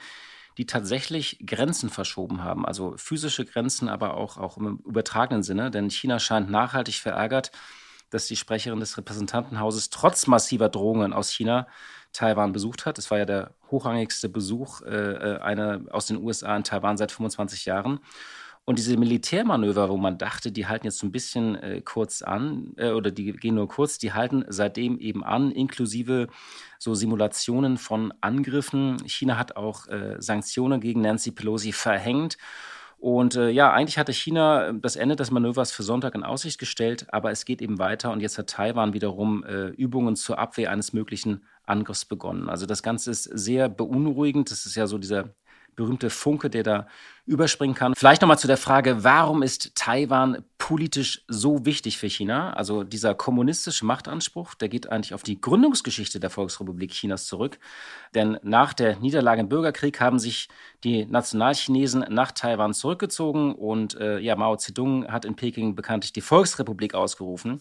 die 0.60 0.66
tatsächlich 0.66 1.38
Grenzen 1.46 1.88
verschoben 1.88 2.44
haben, 2.44 2.66
also 2.66 2.92
physische 2.98 3.46
Grenzen, 3.46 3.88
aber 3.88 4.18
auch, 4.18 4.36
auch 4.36 4.58
im 4.58 4.76
übertragenen 4.84 5.42
Sinne. 5.42 5.70
Denn 5.70 5.88
China 5.88 6.18
scheint 6.18 6.50
nachhaltig 6.50 6.96
verärgert, 6.96 7.50
dass 8.10 8.26
die 8.26 8.36
Sprecherin 8.36 8.78
des 8.78 8.98
Repräsentantenhauses 8.98 9.88
trotz 9.88 10.26
massiver 10.26 10.68
Drohungen 10.68 11.14
aus 11.14 11.30
China 11.30 11.66
Taiwan 12.12 12.52
besucht 12.52 12.84
hat. 12.84 12.98
Es 12.98 13.10
war 13.10 13.16
ja 13.16 13.24
der 13.24 13.54
hochrangigste 13.70 14.28
Besuch 14.28 14.82
äh, 14.82 14.88
äh 14.88 15.38
einer 15.38 15.80
aus 15.92 16.04
den 16.04 16.18
USA 16.18 16.54
in 16.54 16.64
Taiwan 16.64 16.98
seit 16.98 17.10
25 17.10 17.64
Jahren. 17.64 18.00
Und 18.66 18.78
diese 18.78 18.96
Militärmanöver, 18.96 19.88
wo 19.88 19.96
man 19.96 20.18
dachte, 20.18 20.52
die 20.52 20.66
halten 20.66 20.86
jetzt 20.86 20.98
so 20.98 21.06
ein 21.06 21.12
bisschen 21.12 21.56
äh, 21.56 21.80
kurz 21.80 22.22
an 22.22 22.72
äh, 22.76 22.90
oder 22.90 23.10
die 23.10 23.32
gehen 23.32 23.56
nur 23.56 23.68
kurz, 23.68 23.98
die 23.98 24.12
halten 24.12 24.44
seitdem 24.48 24.98
eben 24.98 25.24
an, 25.24 25.50
inklusive 25.50 26.28
so 26.78 26.94
Simulationen 26.94 27.78
von 27.78 28.12
Angriffen. 28.20 28.98
China 29.06 29.38
hat 29.38 29.56
auch 29.56 29.88
äh, 29.88 30.16
Sanktionen 30.20 30.80
gegen 30.80 31.00
Nancy 31.00 31.32
Pelosi 31.32 31.72
verhängt. 31.72 32.36
Und 33.00 33.34
äh, 33.34 33.48
ja, 33.48 33.72
eigentlich 33.72 33.96
hatte 33.96 34.12
China 34.12 34.68
äh, 34.68 34.74
das 34.78 34.94
Ende 34.94 35.16
des 35.16 35.30
Manövers 35.30 35.72
für 35.72 35.82
Sonntag 35.82 36.14
in 36.14 36.22
Aussicht 36.22 36.58
gestellt, 36.58 37.06
aber 37.12 37.30
es 37.30 37.46
geht 37.46 37.62
eben 37.62 37.78
weiter 37.78 38.12
und 38.12 38.20
jetzt 38.20 38.36
hat 38.36 38.50
Taiwan 38.50 38.92
wiederum 38.92 39.42
äh, 39.42 39.68
Übungen 39.68 40.16
zur 40.16 40.38
Abwehr 40.38 40.70
eines 40.70 40.92
möglichen 40.92 41.46
Angriffs 41.64 42.04
begonnen. 42.04 42.50
Also 42.50 42.66
das 42.66 42.82
Ganze 42.82 43.10
ist 43.10 43.24
sehr 43.24 43.70
beunruhigend. 43.70 44.50
Das 44.50 44.66
ist 44.66 44.74
ja 44.74 44.86
so 44.86 44.98
dieser 44.98 45.34
berühmte 45.76 46.10
Funke, 46.10 46.50
der 46.50 46.62
da 46.62 46.86
überspringen 47.26 47.74
kann. 47.74 47.94
Vielleicht 47.94 48.22
nochmal 48.22 48.38
zu 48.38 48.48
der 48.48 48.56
Frage, 48.56 49.04
warum 49.04 49.42
ist 49.42 49.74
Taiwan 49.76 50.44
politisch 50.58 51.22
so 51.28 51.64
wichtig 51.64 51.96
für 51.96 52.08
China? 52.08 52.52
Also 52.54 52.82
dieser 52.82 53.14
kommunistische 53.14 53.86
Machtanspruch, 53.86 54.54
der 54.54 54.68
geht 54.68 54.90
eigentlich 54.90 55.14
auf 55.14 55.22
die 55.22 55.40
Gründungsgeschichte 55.40 56.18
der 56.18 56.30
Volksrepublik 56.30 56.90
Chinas 56.90 57.26
zurück. 57.26 57.58
Denn 58.14 58.38
nach 58.42 58.72
der 58.72 58.96
Niederlage 58.96 59.42
im 59.42 59.48
Bürgerkrieg 59.48 60.00
haben 60.00 60.18
sich 60.18 60.48
die 60.82 61.06
Nationalchinesen 61.06 62.04
nach 62.08 62.32
Taiwan 62.32 62.74
zurückgezogen 62.74 63.54
und 63.54 63.94
äh, 63.94 64.18
ja, 64.18 64.34
Mao 64.34 64.56
Zedong 64.56 65.06
hat 65.06 65.24
in 65.24 65.36
Peking 65.36 65.74
bekanntlich 65.74 66.12
die 66.12 66.22
Volksrepublik 66.22 66.94
ausgerufen. 66.94 67.60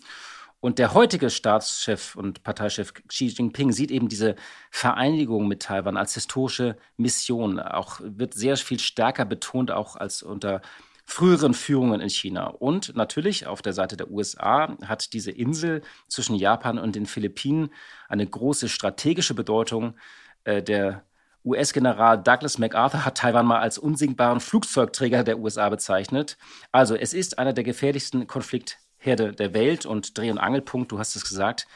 Und 0.62 0.78
der 0.78 0.94
heutige 0.94 1.30
Staatschef 1.30 2.16
und 2.16 2.44
Parteichef 2.44 2.94
Xi 2.94 3.28
Jinping 3.28 3.72
sieht 3.72 3.92
eben 3.92 4.10
diese 4.10 4.36
Vereinigung 4.72 5.48
mit 5.48 5.62
Taiwan 5.62 5.96
als 5.96 6.16
historische 6.16 6.76
Mission. 6.98 7.60
Auch 7.60 8.02
wird 8.04 8.34
sehr 8.34 8.58
viel 8.58 8.80
stärker 8.80 9.24
betont, 9.24 9.72
auch 9.72 9.96
als 9.96 10.22
unter 10.22 10.62
früheren 11.06 11.54
Führungen 11.54 12.02
in 12.02 12.10
China. 12.10 12.48
Und 12.48 12.96
natürlich 12.96 13.48
auf 13.48 13.62
der 13.62 13.74
Seite 13.74 13.96
der 13.96 14.12
USA 14.12 14.78
hat 14.86 15.14
diese 15.14 15.32
Insel 15.32 15.82
zwischen 16.08 16.36
Japan 16.36 16.78
und 16.78 16.96
den 16.96 17.06
Philippinen 17.06 17.72
eine 18.10 18.28
große 18.28 18.68
strategische 18.70 19.34
Bedeutung. 19.34 19.96
Äh, 20.44 20.62
der 20.62 21.04
US-General 21.46 22.22
Douglas 22.22 22.58
MacArthur 22.58 23.06
hat 23.06 23.18
Taiwan 23.18 23.46
mal 23.46 23.60
als 23.60 23.78
unsingbaren 23.78 24.42
Flugzeugträger 24.42 25.24
der 25.24 25.40
USA 25.40 25.70
bezeichnet. 25.70 26.38
Also 26.74 26.96
es 26.96 27.14
ist 27.14 27.40
einer 27.40 27.54
der 27.54 27.64
gefährlichsten 27.64 28.28
Konflikte. 28.28 28.76
Herde 29.00 29.34
der 29.34 29.54
Welt 29.54 29.86
und 29.86 30.18
Dreh- 30.18 30.30
und 30.30 30.38
Angelpunkt, 30.38 30.92
du 30.92 31.00
hast 31.00 31.16
es 31.16 31.28
gesagt, 31.28 31.68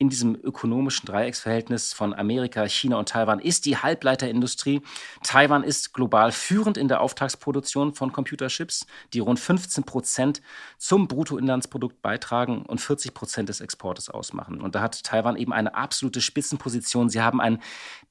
in 0.00 0.08
diesem 0.08 0.34
ökonomischen 0.34 1.04
Dreiecksverhältnis 1.04 1.92
von 1.92 2.14
Amerika, 2.14 2.66
China 2.66 2.96
und 2.98 3.10
Taiwan 3.10 3.38
ist 3.38 3.66
die 3.66 3.76
Halbleiterindustrie. 3.76 4.80
Taiwan 5.22 5.62
ist 5.62 5.92
global 5.92 6.32
führend 6.32 6.78
in 6.78 6.88
der 6.88 7.02
Auftragsproduktion 7.02 7.92
von 7.92 8.10
Computerchips, 8.10 8.86
die 9.12 9.18
rund 9.18 9.38
15 9.38 9.84
Prozent 9.84 10.40
zum 10.78 11.06
Bruttoinlandsprodukt 11.06 12.00
beitragen 12.00 12.62
und 12.62 12.80
40 12.80 13.12
Prozent 13.12 13.50
des 13.50 13.60
Exportes 13.60 14.08
ausmachen. 14.08 14.62
Und 14.62 14.74
da 14.74 14.80
hat 14.80 15.04
Taiwan 15.04 15.36
eben 15.36 15.52
eine 15.52 15.74
absolute 15.74 16.22
Spitzenposition. 16.22 17.10
Sie 17.10 17.20
haben 17.20 17.42
ein 17.42 17.60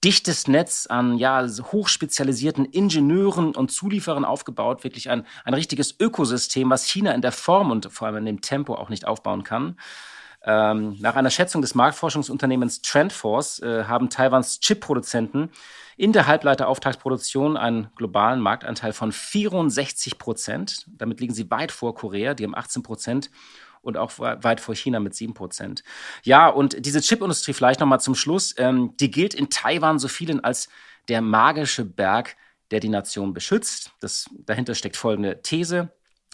dichtes 0.04 0.48
Netz 0.48 0.86
an 0.86 1.18
ja, 1.18 1.44
hochspezialisierten 1.48 2.66
Ingenieuren 2.66 3.56
und 3.56 3.72
Zulieferern 3.72 4.26
aufgebaut, 4.26 4.84
wirklich 4.84 5.10
ein, 5.10 5.26
ein 5.44 5.56
richtiges 5.56 5.96
Ökosystem, 6.00 6.70
was 6.70 6.86
China 6.86 7.14
in 7.14 7.24
der 7.24 7.32
Form 7.32 7.72
und 7.72 7.92
vor 7.92 8.06
allem 8.06 8.18
in 8.18 8.26
dem 8.26 8.42
Tempo 8.42 8.76
auch 8.76 8.90
nicht 8.90 9.08
aufbauen 9.08 9.44
kann. 9.44 9.76
Ähm, 10.44 10.96
nach 11.00 11.16
einer 11.16 11.30
Schätzung 11.30 11.62
des 11.62 11.76
Marktforschungsunternehmens 11.76 12.82
Trendforce 12.82 13.60
äh, 13.60 13.84
haben 13.86 14.10
Taiwans 14.10 14.60
Chipproduzenten 14.60 15.52
in 15.98 16.14
der 16.14 16.28
Halbleiterauftragsproduktion 16.28 17.58
einen 17.58 17.90
globalen 17.96 18.40
Marktanteil 18.40 18.94
von 18.94 19.12
64 19.12 20.18
Prozent. 20.18 20.86
Damit 20.88 21.20
liegen 21.20 21.34
sie 21.34 21.52
weit 21.52 21.74
vor 21.74 21.94
Korea, 21.94 22.34
die 22.34 22.46
haben 22.46 22.56
18 22.56 22.84
Prozent 22.84 23.30
und 23.82 23.98
auch 23.98 24.18
weit 24.18 24.62
vor 24.62 24.76
China 24.76 25.00
mit 25.00 25.14
7 25.14 25.34
Prozent. 25.34 25.84
Ja, 26.24 26.48
und 26.48 26.86
diese 26.86 27.02
Chipindustrie 27.02 27.54
vielleicht 27.54 27.80
nochmal 27.80 28.00
zum 28.00 28.16
Schluss, 28.16 28.56
ähm, 28.58 28.96
die 28.98 29.12
gilt 29.12 29.34
in 29.34 29.50
Taiwan 29.50 30.00
so 30.00 30.08
vielen 30.08 30.44
als 30.44 30.70
der 31.10 31.22
magische 31.22 31.86
Berg, 31.86 32.38
der 32.72 32.80
die 32.80 32.90
Nation 32.90 33.34
beschützt. 33.34 33.92
Das, 34.00 34.30
dahinter 34.46 34.76
steckt 34.76 34.96
folgende 34.96 35.42
These, 35.42 35.92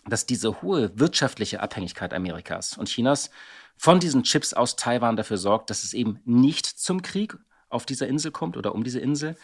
dass 0.08 0.26
diese 0.26 0.62
hohe 0.62 0.92
wirtschaftliche 1.00 1.62
Abhängigkeit 1.62 2.14
Amerikas 2.14 2.78
und 2.78 2.88
Chinas 2.88 3.32
von 3.78 4.00
diesen 4.00 4.24
Chips 4.24 4.54
aus 4.54 4.76
Taiwan 4.76 5.16
dafür 5.16 5.38
sorgt, 5.38 5.70
dass 5.70 5.84
es 5.84 5.94
eben 5.94 6.20
nicht 6.26 6.66
zum 6.66 7.02
Krieg 7.02 7.38
auf 7.70 7.86
dieser 7.86 8.08
Insel 8.08 8.32
kommt 8.32 8.58
oder 8.58 8.74
um 8.74 8.84
diese 8.84 9.00
Insel. 9.00 9.36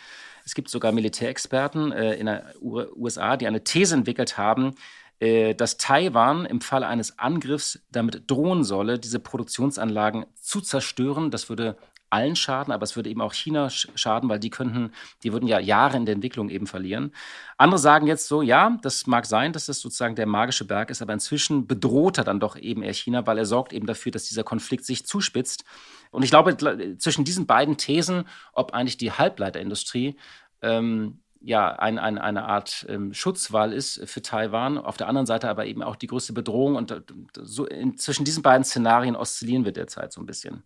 Es 0.46 0.56
gibt 0.56 0.70
sogar 0.70 0.92
Militärexperten 0.92 1.92
äh, 1.92 2.14
in 2.16 2.26
den 2.26 2.42
USA, 2.62 3.38
die 3.38 3.48
eine 3.48 3.64
These 3.64 3.96
entwickelt 3.96 4.38
haben, 4.38 4.76
äh, 5.20 5.54
dass 5.54 5.78
Taiwan 5.78 6.46
im 6.46 6.62
Falle 6.62 6.88
eines 6.88 7.20
Angriffs 7.20 7.80
damit 7.92 8.24
drohen 8.30 8.64
solle, 8.64 8.98
diese 8.98 9.20
Produktionsanlagen 9.20 10.26
zu 10.42 10.62
zerstören. 10.62 11.30
Das 11.30 11.50
würde 11.50 11.78
allen 12.12 12.36
schaden, 12.36 12.74
aber 12.74 12.84
es 12.84 12.96
würde 12.96 13.10
eben 13.10 13.22
auch 13.22 13.34
China 13.34 13.70
schaden, 13.70 14.30
weil 14.30 14.40
die 14.40 14.50
könnten, 14.50 14.92
die 15.24 15.34
würden 15.34 15.48
ja 15.48 15.60
Jahre 15.60 15.98
in 15.98 16.06
der 16.06 16.16
Entwicklung 16.16 16.50
eben 16.50 16.68
verlieren. 16.68 17.14
Andere 17.58 17.80
sagen 17.80 18.08
jetzt 18.08 18.28
so, 18.28 18.42
ja, 18.42 18.78
das 18.82 19.08
mag 19.08 19.26
sein, 19.26 19.54
dass 19.54 19.66
das 19.66 19.80
sozusagen 19.80 20.16
der 20.16 20.28
magische 20.28 20.66
Berg 20.66 20.90
ist, 20.90 21.02
aber 21.02 21.14
inzwischen 21.14 21.68
bedroht 21.68 22.18
er 22.18 22.24
dann 22.24 22.40
doch 22.40 22.58
eben 22.58 22.84
eher 22.84 22.94
China, 22.94 23.26
weil 23.28 23.38
er 23.38 23.46
sorgt 23.46 23.74
eben 23.74 23.88
dafür, 23.88 24.12
dass 24.12 24.26
dieser 24.26 24.44
Konflikt 24.44 24.86
sich 24.86 25.06
zuspitzt. 25.06 25.64
Und 26.12 26.24
ich 26.24 26.30
glaube, 26.30 26.58
zwischen 26.98 27.24
diesen 27.24 27.46
beiden 27.46 27.78
Thesen, 27.78 28.26
ob 28.54 28.74
eigentlich 28.74 28.98
die 28.98 29.12
Halbleiterindustrie 29.12 30.18
ähm, 30.62 31.22
ja, 31.44 31.72
ein, 31.72 31.98
ein, 31.98 32.18
eine 32.18 32.46
Art 32.46 32.86
ähm, 32.88 33.14
Schutzwall 33.14 33.74
ist 33.74 34.08
für 34.08 34.22
Taiwan, 34.22 34.78
auf 34.78 34.98
der 34.98 35.08
anderen 35.08 35.26
Seite 35.26 35.50
aber 35.50 35.66
eben 35.66 35.82
auch 35.82 35.96
die 35.96 36.08
größte 36.08 36.34
Bedrohung. 36.34 36.76
Und 36.76 36.92
äh, 36.92 37.02
so 37.42 37.66
in, 37.66 37.98
zwischen 37.98 38.26
diesen 38.26 38.44
beiden 38.44 38.64
Szenarien 38.64 39.16
oszillieren 39.16 39.66
wir 39.66 39.72
derzeit 39.72 40.14
so 40.14 40.22
ein 40.22 40.28
bisschen. 40.28 40.64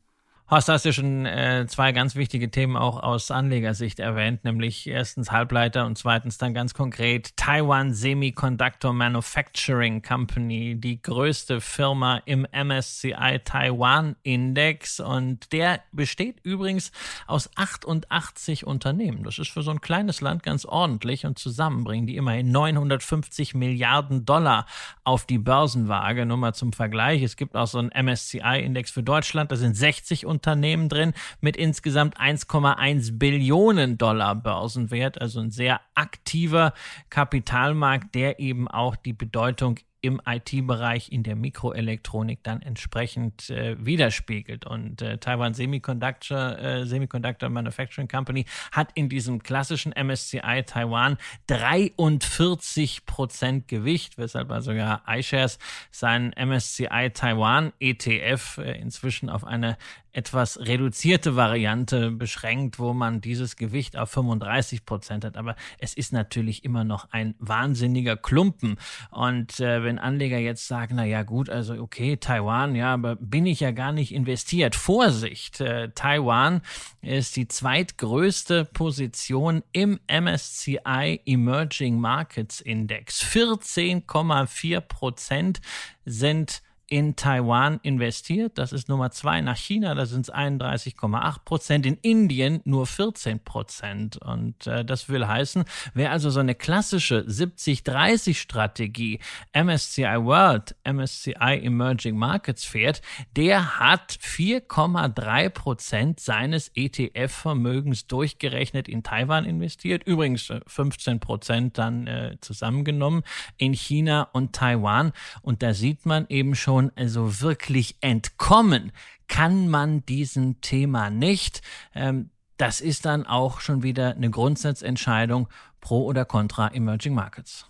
Horst, 0.48 0.70
hast 0.70 0.86
ja 0.86 0.94
schon 0.94 1.26
äh, 1.26 1.66
zwei 1.68 1.92
ganz 1.92 2.16
wichtige 2.16 2.52
Themen 2.52 2.78
auch 2.78 3.02
aus 3.02 3.32
Anlegersicht 3.32 4.00
erwähnt, 4.00 4.44
nämlich 4.44 4.86
erstens 4.86 5.32
Halbleiter 5.32 5.88
und 5.88 5.98
zweitens 5.98 6.38
dann 6.38 6.54
ganz 6.54 6.76
konkret 6.76 7.36
Taiwan 7.36 7.96
Semiconductor 7.96 8.94
Manufacturing 8.94 10.04
Company, 10.04 10.76
die 10.80 11.02
größte 11.02 11.62
Firma 11.62 12.22
im 12.26 12.46
MSCI 12.52 13.40
Taiwan 13.44 14.18
Index 14.22 15.00
und 15.00 15.52
der 15.52 15.80
besteht 15.92 16.42
übrigens 16.44 16.92
aus 17.26 17.50
88 17.56 18.68
Unternehmen. 18.68 19.24
Das 19.24 19.40
ist 19.40 19.50
für 19.50 19.64
so 19.64 19.72
ein 19.72 19.82
kleines 19.82 20.22
Land 20.22 20.44
ganz 20.44 20.64
ordentlich 20.64 21.26
und 21.26 21.40
zusammenbringen 21.40 22.06
die 22.06 22.18
immerhin 22.18 22.52
950 22.52 23.56
Milliarden 23.56 24.26
Dollar 24.26 24.68
auf 25.06 25.26
die 25.26 25.40
Börsenwaage. 25.40 26.28
Nur 26.28 26.38
mal 26.38 26.54
zum 26.54 26.72
Vergleich, 26.72 27.24
es 27.24 27.36
gibt 27.36 27.56
auch 27.56 27.66
so 27.66 27.80
einen 27.80 27.90
MSCI 27.90 28.62
Index 28.64 28.92
für 28.92 29.02
Deutschland, 29.02 29.52
da 29.52 29.56
sind 29.56 29.76
60 29.76 30.28
Unternehmen 30.28 30.35
Unternehmen 30.36 30.90
drin 30.90 31.14
mit 31.40 31.56
insgesamt 31.56 32.20
1,1 32.20 33.18
Billionen 33.18 33.98
Dollar 33.98 34.36
Börsenwert, 34.36 35.22
also 35.22 35.40
ein 35.40 35.52
sehr 35.52 35.80
aktiver 35.96 36.74
Kapitalmarkt, 37.10 38.14
der 38.16 38.40
eben 38.40 38.68
auch 38.68 38.96
die 38.96 39.14
Bedeutung 39.14 39.80
im 40.06 40.22
IT-Bereich 40.26 41.12
in 41.12 41.24
der 41.24 41.36
Mikroelektronik 41.36 42.44
dann 42.44 42.62
entsprechend 42.62 43.50
äh, 43.50 43.76
widerspiegelt. 43.84 44.66
Und 44.66 45.02
äh, 45.02 45.18
Taiwan 45.18 45.54
Semiconductor, 45.54 46.58
äh, 46.60 46.86
Semiconductor 46.86 47.50
Manufacturing 47.50 48.08
Company 48.08 48.46
hat 48.72 48.90
in 48.94 49.10
diesem 49.10 49.42
klassischen 49.42 49.94
MSCI 49.94 50.64
Taiwan 50.66 51.18
43 51.48 53.06
Prozent 53.06 53.68
Gewicht, 53.68 54.18
weshalb 54.18 54.52
also 54.52 54.72
ja 54.72 55.02
iShares 55.08 55.58
seinen 55.92 56.34
MSCI 56.34 57.12
Taiwan 57.14 57.74
ETF 57.80 58.60
äh, 58.60 58.80
inzwischen 58.80 59.30
auf 59.30 59.44
eine 59.44 59.78
etwas 60.16 60.60
reduzierte 60.60 61.36
Variante 61.36 62.10
beschränkt, 62.10 62.80
wo 62.80 62.94
man 62.94 63.20
dieses 63.20 63.58
Gewicht 63.58 63.98
auf 63.98 64.10
35 64.12 64.86
Prozent 64.86 65.26
hat. 65.26 65.36
Aber 65.36 65.56
es 65.78 65.94
ist 65.94 66.14
natürlich 66.14 66.64
immer 66.64 66.86
noch 66.86 67.10
ein 67.12 67.36
wahnsinniger 67.40 68.16
Klumpen. 68.16 68.78
Und 69.12 69.60
äh, 69.60 69.84
wenn 69.96 70.00
Anleger 70.00 70.38
jetzt 70.38 70.68
sagen, 70.68 70.96
na 70.96 71.06
ja 71.06 71.24
gut, 71.24 71.50
also 71.50 71.76
okay, 71.76 72.18
Taiwan, 72.18 72.76
ja, 72.76 72.94
aber 72.94 73.16
bin 73.16 73.46
ich 73.46 73.62
ja 73.62 73.72
gar 73.72 73.94
nicht 73.94 74.14
investiert. 74.14 74.76
Vorsicht, 74.76 75.62
äh, 75.62 75.90
Taiwan 75.96 76.62
ist 77.02 77.38
die 77.38 77.48
zweitgrößte 77.48 78.66
Position 78.66 79.64
im 79.72 80.00
MSCI 80.08 81.22
Emerging 81.26 82.00
Markets 82.00 82.60
Index. 82.60 83.24
14,4 83.24 84.82
Prozent 84.82 85.62
sind 86.04 86.62
in 86.88 87.16
Taiwan 87.16 87.80
investiert. 87.82 88.58
Das 88.58 88.72
ist 88.72 88.90
Nummer 88.90 89.10
zwei 89.10 89.42
nach 89.42 89.58
China, 89.58 89.96
da 89.96 90.06
sind 90.06 90.28
es 90.28 90.34
31,8 90.34 91.40
Prozent. 91.44 91.86
In 91.86 91.98
Indien 92.02 92.62
nur 92.64 92.86
14 92.86 93.44
Prozent. 93.44 94.18
Und 94.18 94.68
äh, 94.68 94.86
das 94.86 95.10
will 95.10 95.28
heißen, 95.28 95.66
wer 95.94 96.12
also 96.12 96.30
so 96.30 96.40
eine 96.40 96.54
klassische 96.54 97.22
70-30-Strategie 97.28 99.20
MSCI 99.54 100.04
World, 100.04 100.76
MSCI 100.84 101.62
Emerging 101.64 102.18
Markets 102.18 102.66
fährt, 102.66 103.02
der 103.36 103.80
hat 103.80 104.12
4,3 104.12 105.50
Prozent 105.50 106.20
seines 106.20 106.72
ETF-Vermögens 106.76 108.06
durchgerechnet 108.08 108.88
in 108.88 109.02
Taiwan 109.02 109.46
investiert. 109.46 110.04
Übrigens 110.04 110.54
15 110.68 111.16
äh, 111.16 111.20
Prozent 111.20 111.78
dann 111.80 112.06
äh, 112.06 112.38
zusammengenommen 112.42 113.24
in 113.58 113.74
China 113.74 114.30
und 114.34 114.54
Taiwan. 114.54 115.14
Und 115.42 115.64
da 115.64 115.74
sieht 115.74 116.06
man 116.06 116.28
eben 116.30 116.54
schon, 116.54 116.75
schon 116.76 116.92
also 116.96 117.40
wirklich 117.40 117.96
entkommen 118.02 118.92
kann 119.28 119.70
man 119.70 120.06
diesem 120.06 120.60
Thema 120.60 121.10
nicht. 121.10 121.62
Ähm, 121.94 122.32
das 122.58 122.82
ist 122.82 123.06
dann 123.06 123.26
auch 123.26 123.62
schon 123.62 123.82
wieder 123.82 124.12
eine 124.12 124.30
Grundsatzentscheidung 124.30 125.48
pro 125.80 126.06
oder 126.06 126.26
contra 126.26 126.68
Emerging 126.68 127.14
Markets. 127.14 127.68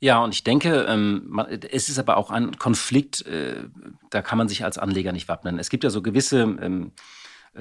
Ja, 0.00 0.22
und 0.24 0.34
ich 0.34 0.42
denke, 0.42 0.86
ähm, 0.88 1.40
es 1.70 1.88
ist 1.88 2.00
aber 2.00 2.16
auch 2.16 2.30
ein 2.30 2.58
Konflikt, 2.58 3.24
äh, 3.26 3.68
da 4.10 4.22
kann 4.22 4.38
man 4.38 4.48
sich 4.48 4.64
als 4.64 4.76
Anleger 4.76 5.12
nicht 5.12 5.28
wappnen. 5.28 5.60
Es 5.60 5.70
gibt 5.70 5.84
ja 5.84 5.90
so 5.90 6.02
gewisse 6.02 6.42
ähm, 6.42 6.86
äh, 6.86 6.90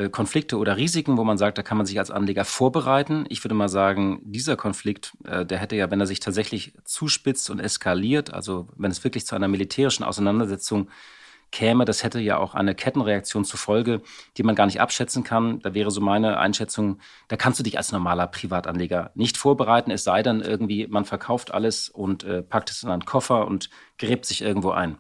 Konflikte 0.09 0.57
oder 0.57 0.77
Risiken, 0.77 1.17
wo 1.17 1.23
man 1.23 1.37
sagt, 1.37 1.57
da 1.57 1.63
kann 1.63 1.77
man 1.77 1.85
sich 1.85 1.99
als 1.99 2.11
Anleger 2.11 2.45
vorbereiten. 2.45 3.25
Ich 3.27 3.43
würde 3.43 3.55
mal 3.55 3.67
sagen, 3.67 4.21
dieser 4.23 4.55
Konflikt, 4.55 5.17
äh, 5.25 5.45
der 5.45 5.57
hätte 5.57 5.75
ja, 5.75 5.91
wenn 5.91 5.99
er 5.99 6.07
sich 6.07 6.21
tatsächlich 6.21 6.73
zuspitzt 6.85 7.49
und 7.49 7.59
eskaliert, 7.59 8.33
also 8.33 8.69
wenn 8.77 8.91
es 8.91 9.03
wirklich 9.03 9.25
zu 9.25 9.35
einer 9.35 9.49
militärischen 9.49 10.03
Auseinandersetzung 10.03 10.89
käme, 11.51 11.83
das 11.83 12.03
hätte 12.03 12.19
ja 12.19 12.37
auch 12.37 12.55
eine 12.55 12.73
Kettenreaktion 12.73 13.43
zur 13.43 13.59
Folge, 13.59 14.01
die 14.37 14.43
man 14.43 14.55
gar 14.55 14.65
nicht 14.65 14.79
abschätzen 14.79 15.23
kann. 15.23 15.59
Da 15.59 15.73
wäre 15.73 15.91
so 15.91 15.99
meine 15.99 16.37
Einschätzung, 16.37 16.99
da 17.27 17.35
kannst 17.35 17.59
du 17.59 17.63
dich 17.63 17.77
als 17.77 17.91
normaler 17.91 18.27
Privatanleger 18.27 19.11
nicht 19.15 19.37
vorbereiten, 19.37 19.91
es 19.91 20.05
sei 20.05 20.23
denn 20.23 20.39
irgendwie, 20.39 20.87
man 20.87 21.03
verkauft 21.03 21.53
alles 21.53 21.89
und 21.89 22.23
äh, 22.23 22.41
packt 22.41 22.69
es 22.71 22.83
in 22.83 22.89
einen 22.89 23.05
Koffer 23.05 23.45
und 23.45 23.69
gräbt 23.97 24.25
sich 24.25 24.41
irgendwo 24.41 24.71
ein. 24.71 24.97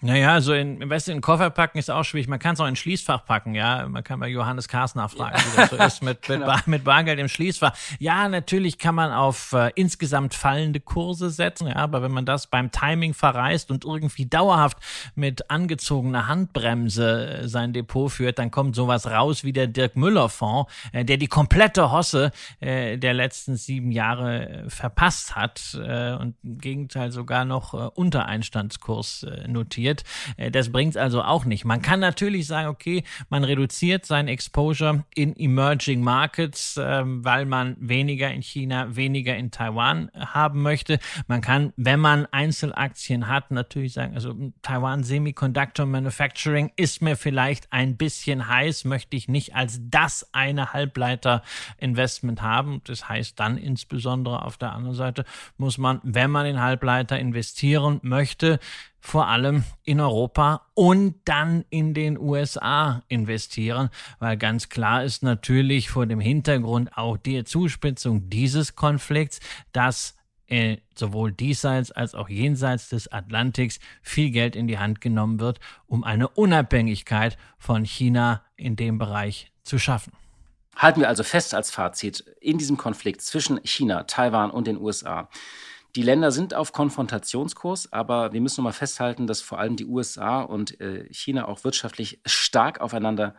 Naja, 0.00 0.40
so 0.40 0.52
in, 0.52 0.82
im 0.82 0.90
Westen 0.90 1.12
in 1.12 1.16
den 1.18 1.22
Koffer 1.22 1.48
packen 1.48 1.78
ist 1.78 1.90
auch 1.90 2.02
schwierig. 2.04 2.28
Man 2.28 2.38
kann 2.38 2.54
es 2.54 2.60
auch 2.60 2.66
in 2.66 2.76
Schließfach 2.76 3.24
packen, 3.24 3.54
ja. 3.54 3.88
Man 3.88 4.04
kann 4.04 4.20
bei 4.20 4.28
Johannes 4.28 4.68
Kars 4.68 4.94
nachfragen, 4.94 5.38
ja. 5.38 5.52
wie 5.52 5.56
das 5.56 5.70
so 5.70 5.76
ist 5.76 6.02
mit, 6.02 6.08
mit, 6.18 6.22
genau. 6.22 6.46
Bar, 6.46 6.62
mit, 6.66 6.84
Bargeld 6.84 7.18
im 7.18 7.28
Schließfach. 7.28 7.74
Ja, 8.00 8.28
natürlich 8.28 8.78
kann 8.78 8.94
man 8.94 9.12
auf 9.12 9.52
äh, 9.52 9.70
insgesamt 9.76 10.34
fallende 10.34 10.80
Kurse 10.80 11.30
setzen, 11.30 11.68
ja, 11.68 11.76
aber 11.76 12.02
wenn 12.02 12.10
man 12.10 12.26
das 12.26 12.48
beim 12.48 12.70
Timing 12.70 13.14
verreist 13.14 13.70
und 13.70 13.84
irgendwie 13.84 14.26
dauerhaft 14.26 14.76
mit 15.14 15.50
angezogener 15.50 16.28
Handbremse 16.28 17.42
äh, 17.44 17.48
sein 17.48 17.72
Depot 17.72 18.10
führt, 18.10 18.38
dann 18.38 18.50
kommt 18.50 18.74
sowas 18.74 19.06
raus 19.06 19.42
wie 19.42 19.52
der 19.52 19.68
Dirk 19.68 19.96
Müller 19.96 20.28
Fonds, 20.28 20.70
äh, 20.92 21.04
der 21.06 21.16
die 21.16 21.28
komplette 21.28 21.92
Hosse 21.92 22.30
äh, 22.60 22.98
der 22.98 23.14
letzten 23.14 23.56
sieben 23.56 23.90
Jahre 23.90 24.48
äh, 24.48 24.70
verpasst 24.70 25.34
hat 25.34 25.78
äh, 25.80 26.12
und 26.12 26.34
im 26.42 26.58
Gegenteil 26.58 27.10
sogar 27.12 27.44
noch 27.44 27.72
unter 27.94 28.26
Einstandskurs 28.26 29.26
notiert 29.46 29.83
wird. 29.84 30.02
Äh, 30.36 30.50
das 30.50 30.72
bringt 30.72 30.96
also 30.96 31.22
auch 31.22 31.44
nicht. 31.44 31.64
Man 31.64 31.82
kann 31.82 32.00
natürlich 32.00 32.46
sagen, 32.46 32.68
okay, 32.68 33.04
man 33.28 33.44
reduziert 33.44 34.06
sein 34.06 34.26
Exposure 34.26 35.04
in 35.14 35.36
Emerging 35.36 36.02
Markets, 36.02 36.80
ähm, 36.82 37.24
weil 37.24 37.46
man 37.46 37.76
weniger 37.78 38.32
in 38.32 38.42
China, 38.42 38.96
weniger 38.96 39.36
in 39.36 39.50
Taiwan 39.50 40.10
haben 40.16 40.62
möchte. 40.62 40.98
Man 41.28 41.40
kann, 41.40 41.72
wenn 41.76 42.00
man 42.00 42.26
Einzelaktien 42.26 43.28
hat, 43.28 43.50
natürlich 43.50 43.92
sagen, 43.92 44.14
also 44.14 44.34
Taiwan 44.62 45.04
Semiconductor 45.04 45.86
Manufacturing 45.86 46.72
ist 46.76 47.02
mir 47.02 47.16
vielleicht 47.16 47.72
ein 47.72 47.96
bisschen 47.96 48.48
heiß, 48.48 48.84
möchte 48.84 49.16
ich 49.16 49.28
nicht 49.28 49.54
als 49.54 49.80
das 49.82 50.28
eine 50.32 50.72
Halbleiter-Investment 50.72 52.42
haben. 52.42 52.80
Das 52.84 53.08
heißt 53.08 53.38
dann 53.38 53.58
insbesondere 53.58 54.42
auf 54.42 54.56
der 54.56 54.72
anderen 54.72 54.96
Seite 54.96 55.24
muss 55.58 55.78
man, 55.78 56.00
wenn 56.02 56.30
man 56.30 56.46
in 56.46 56.60
Halbleiter 56.60 57.18
investieren 57.18 58.00
möchte, 58.02 58.58
vor 59.04 59.28
allem 59.28 59.64
in 59.84 60.00
Europa 60.00 60.62
und 60.72 61.16
dann 61.26 61.66
in 61.68 61.92
den 61.92 62.18
USA 62.18 63.02
investieren, 63.08 63.90
weil 64.18 64.38
ganz 64.38 64.70
klar 64.70 65.04
ist 65.04 65.22
natürlich 65.22 65.90
vor 65.90 66.06
dem 66.06 66.20
Hintergrund 66.20 66.96
auch 66.96 67.18
der 67.18 67.44
Zuspitzung 67.44 68.30
dieses 68.30 68.76
Konflikts, 68.76 69.40
dass 69.72 70.16
äh, 70.46 70.78
sowohl 70.94 71.32
diesseits 71.32 71.92
als 71.92 72.14
auch 72.14 72.30
jenseits 72.30 72.88
des 72.88 73.12
Atlantiks 73.12 73.78
viel 74.00 74.30
Geld 74.30 74.56
in 74.56 74.68
die 74.68 74.78
Hand 74.78 75.02
genommen 75.02 75.38
wird, 75.38 75.60
um 75.86 76.02
eine 76.02 76.28
Unabhängigkeit 76.28 77.36
von 77.58 77.84
China 77.84 78.42
in 78.56 78.74
dem 78.74 78.96
Bereich 78.96 79.52
zu 79.64 79.78
schaffen. 79.78 80.14
Halten 80.76 81.00
wir 81.00 81.08
also 81.08 81.24
fest 81.24 81.54
als 81.54 81.70
Fazit 81.70 82.24
in 82.40 82.56
diesem 82.56 82.78
Konflikt 82.78 83.20
zwischen 83.20 83.60
China, 83.64 84.04
Taiwan 84.04 84.50
und 84.50 84.66
den 84.66 84.80
USA. 84.80 85.28
Die 85.96 86.02
Länder 86.02 86.32
sind 86.32 86.54
auf 86.54 86.72
Konfrontationskurs, 86.72 87.92
aber 87.92 88.32
wir 88.32 88.40
müssen 88.40 88.60
noch 88.60 88.70
mal 88.70 88.72
festhalten, 88.72 89.28
dass 89.28 89.40
vor 89.40 89.58
allem 89.58 89.76
die 89.76 89.86
USA 89.86 90.42
und 90.42 90.80
äh, 90.80 91.06
China 91.12 91.46
auch 91.46 91.62
wirtschaftlich 91.62 92.20
stark 92.26 92.80
aufeinander 92.80 93.36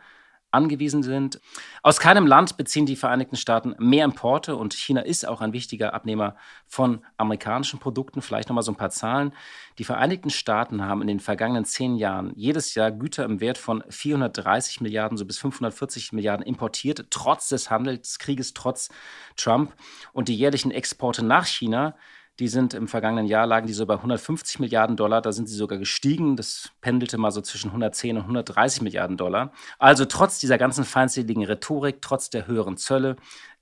angewiesen 0.52 1.02
sind. 1.02 1.40
Aus 1.82 2.00
keinem 2.00 2.26
Land 2.26 2.56
beziehen 2.56 2.86
die 2.86 2.96
Vereinigten 2.96 3.36
Staaten 3.36 3.74
mehr 3.78 4.06
Importe 4.06 4.56
und 4.56 4.72
China 4.72 5.02
ist 5.02 5.28
auch 5.28 5.42
ein 5.42 5.52
wichtiger 5.52 5.92
Abnehmer 5.92 6.36
von 6.66 7.04
amerikanischen 7.18 7.78
Produkten. 7.78 8.22
Vielleicht 8.22 8.48
noch 8.48 8.54
mal 8.54 8.62
so 8.62 8.72
ein 8.72 8.76
paar 8.76 8.90
Zahlen. 8.90 9.32
Die 9.78 9.84
Vereinigten 9.84 10.30
Staaten 10.30 10.82
haben 10.82 11.02
in 11.02 11.08
den 11.08 11.20
vergangenen 11.20 11.66
zehn 11.66 11.96
Jahren 11.96 12.32
jedes 12.36 12.74
Jahr 12.74 12.90
Güter 12.90 13.24
im 13.24 13.40
Wert 13.40 13.58
von 13.58 13.84
430 13.90 14.80
Milliarden 14.80 15.18
so 15.18 15.26
bis 15.26 15.38
540 15.38 16.12
Milliarden 16.12 16.46
importiert, 16.46 17.08
trotz 17.10 17.50
des 17.50 17.70
Handelskrieges, 17.70 18.54
trotz 18.54 18.88
Trump. 19.36 19.74
Und 20.14 20.28
die 20.28 20.36
jährlichen 20.36 20.70
Exporte 20.70 21.22
nach 21.22 21.44
China 21.44 21.94
die 22.38 22.48
sind 22.48 22.74
im 22.74 22.86
vergangenen 22.86 23.26
Jahr, 23.26 23.46
lagen 23.46 23.66
die 23.66 23.72
so 23.72 23.86
bei 23.86 23.94
150 23.94 24.58
Milliarden 24.58 24.96
Dollar. 24.96 25.22
Da 25.22 25.32
sind 25.32 25.48
sie 25.48 25.56
sogar 25.56 25.78
gestiegen. 25.78 26.36
Das 26.36 26.70
pendelte 26.80 27.16
mal 27.16 27.30
so 27.30 27.40
zwischen 27.40 27.68
110 27.68 28.16
und 28.16 28.22
130 28.22 28.82
Milliarden 28.82 29.16
Dollar. 29.16 29.52
Also 29.78 30.04
trotz 30.04 30.38
dieser 30.38 30.58
ganzen 30.58 30.84
feindseligen 30.84 31.44
Rhetorik, 31.44 32.02
trotz 32.02 32.28
der 32.28 32.46
höheren 32.46 32.76
Zölle, 32.76 33.16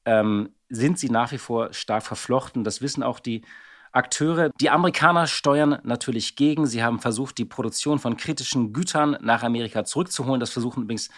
ähm, 0.04 0.50
sind 0.68 0.98
sie 0.98 1.08
nach 1.08 1.30
wie 1.30 1.38
vor 1.38 1.72
stark 1.72 2.02
verflochten. 2.02 2.64
Das 2.64 2.82
wissen 2.82 3.02
auch 3.02 3.20
die 3.20 3.42
Akteure. 3.92 4.50
Die 4.60 4.70
Amerikaner 4.70 5.28
steuern 5.28 5.78
natürlich 5.84 6.34
gegen. 6.34 6.66
Sie 6.66 6.82
haben 6.82 6.98
versucht, 6.98 7.38
die 7.38 7.44
Produktion 7.44 8.00
von 8.00 8.16
kritischen 8.16 8.72
Gütern 8.72 9.16
nach 9.20 9.44
Amerika 9.44 9.84
zurückzuholen. 9.84 10.40
Das 10.40 10.50
versuchen 10.50 10.82
übrigens 10.82 11.10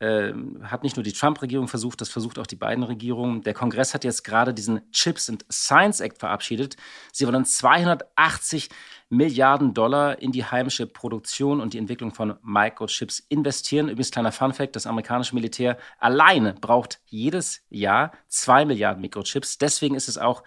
äh, 0.00 0.32
hat 0.62 0.82
nicht 0.82 0.96
nur 0.96 1.02
die 1.02 1.12
Trump-Regierung 1.12 1.68
versucht, 1.68 2.00
das 2.00 2.08
versucht 2.08 2.38
auch 2.38 2.46
die 2.46 2.56
beiden 2.56 2.84
Regierungen. 2.84 3.42
Der 3.42 3.54
Kongress 3.54 3.94
hat 3.94 4.04
jetzt 4.04 4.22
gerade 4.24 4.54
diesen 4.54 4.90
Chips 4.92 5.28
and 5.28 5.44
Science 5.50 6.00
Act 6.00 6.18
verabschiedet. 6.18 6.76
Sie 7.12 7.26
wollen 7.26 7.44
280 7.44 8.68
Milliarden 9.10 9.72
Dollar 9.72 10.20
in 10.20 10.32
die 10.32 10.44
heimische 10.44 10.86
Produktion 10.86 11.60
und 11.60 11.72
die 11.72 11.78
Entwicklung 11.78 12.12
von 12.12 12.36
Microchips 12.42 13.20
investieren. 13.28 13.88
Übrigens 13.88 14.10
kleiner 14.10 14.32
Funfact, 14.32 14.76
das 14.76 14.86
amerikanische 14.86 15.34
Militär 15.34 15.78
alleine 15.98 16.52
braucht 16.54 17.00
jedes 17.06 17.62
Jahr 17.70 18.12
zwei 18.28 18.66
Milliarden 18.66 19.00
Mikrochips. 19.00 19.56
Deswegen 19.56 19.94
ist 19.94 20.08
es 20.08 20.18
auch 20.18 20.42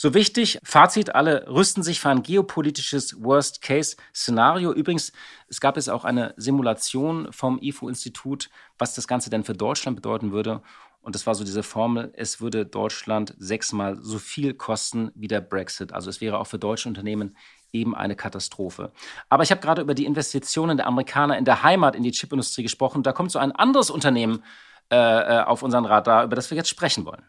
so 0.00 0.14
wichtig, 0.14 0.58
Fazit, 0.64 1.14
alle 1.14 1.46
rüsten 1.46 1.82
sich 1.82 2.00
für 2.00 2.08
ein 2.08 2.22
geopolitisches 2.22 3.22
Worst-Case-Szenario. 3.22 4.72
Übrigens, 4.72 5.12
es 5.46 5.60
gab 5.60 5.76
jetzt 5.76 5.90
auch 5.90 6.06
eine 6.06 6.32
Simulation 6.38 7.30
vom 7.32 7.58
IFO-Institut, 7.60 8.48
was 8.78 8.94
das 8.94 9.06
Ganze 9.06 9.28
denn 9.28 9.44
für 9.44 9.52
Deutschland 9.52 9.96
bedeuten 9.96 10.32
würde. 10.32 10.62
Und 11.02 11.14
das 11.14 11.26
war 11.26 11.34
so 11.34 11.44
diese 11.44 11.62
Formel, 11.62 12.14
es 12.16 12.40
würde 12.40 12.64
Deutschland 12.64 13.34
sechsmal 13.36 13.98
so 14.00 14.18
viel 14.18 14.54
kosten 14.54 15.10
wie 15.14 15.28
der 15.28 15.42
Brexit. 15.42 15.92
Also 15.92 16.08
es 16.08 16.22
wäre 16.22 16.38
auch 16.38 16.46
für 16.46 16.58
deutsche 16.58 16.88
Unternehmen 16.88 17.36
eben 17.70 17.94
eine 17.94 18.16
Katastrophe. 18.16 18.92
Aber 19.28 19.42
ich 19.42 19.50
habe 19.50 19.60
gerade 19.60 19.82
über 19.82 19.92
die 19.92 20.06
Investitionen 20.06 20.78
der 20.78 20.86
Amerikaner 20.86 21.36
in 21.36 21.44
der 21.44 21.62
Heimat 21.62 21.94
in 21.94 22.04
die 22.04 22.12
Chipindustrie 22.12 22.62
gesprochen. 22.62 23.02
Da 23.02 23.12
kommt 23.12 23.32
so 23.32 23.38
ein 23.38 23.52
anderes 23.52 23.90
Unternehmen 23.90 24.44
äh, 24.90 24.96
äh 24.96 25.42
auf 25.42 25.62
unseren 25.62 25.84
Radar, 25.84 26.24
über 26.24 26.36
das 26.36 26.50
wir 26.50 26.56
jetzt 26.56 26.70
sprechen 26.70 27.04
wollen. 27.04 27.22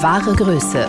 Wahre 0.00 0.34
Größe. 0.34 0.88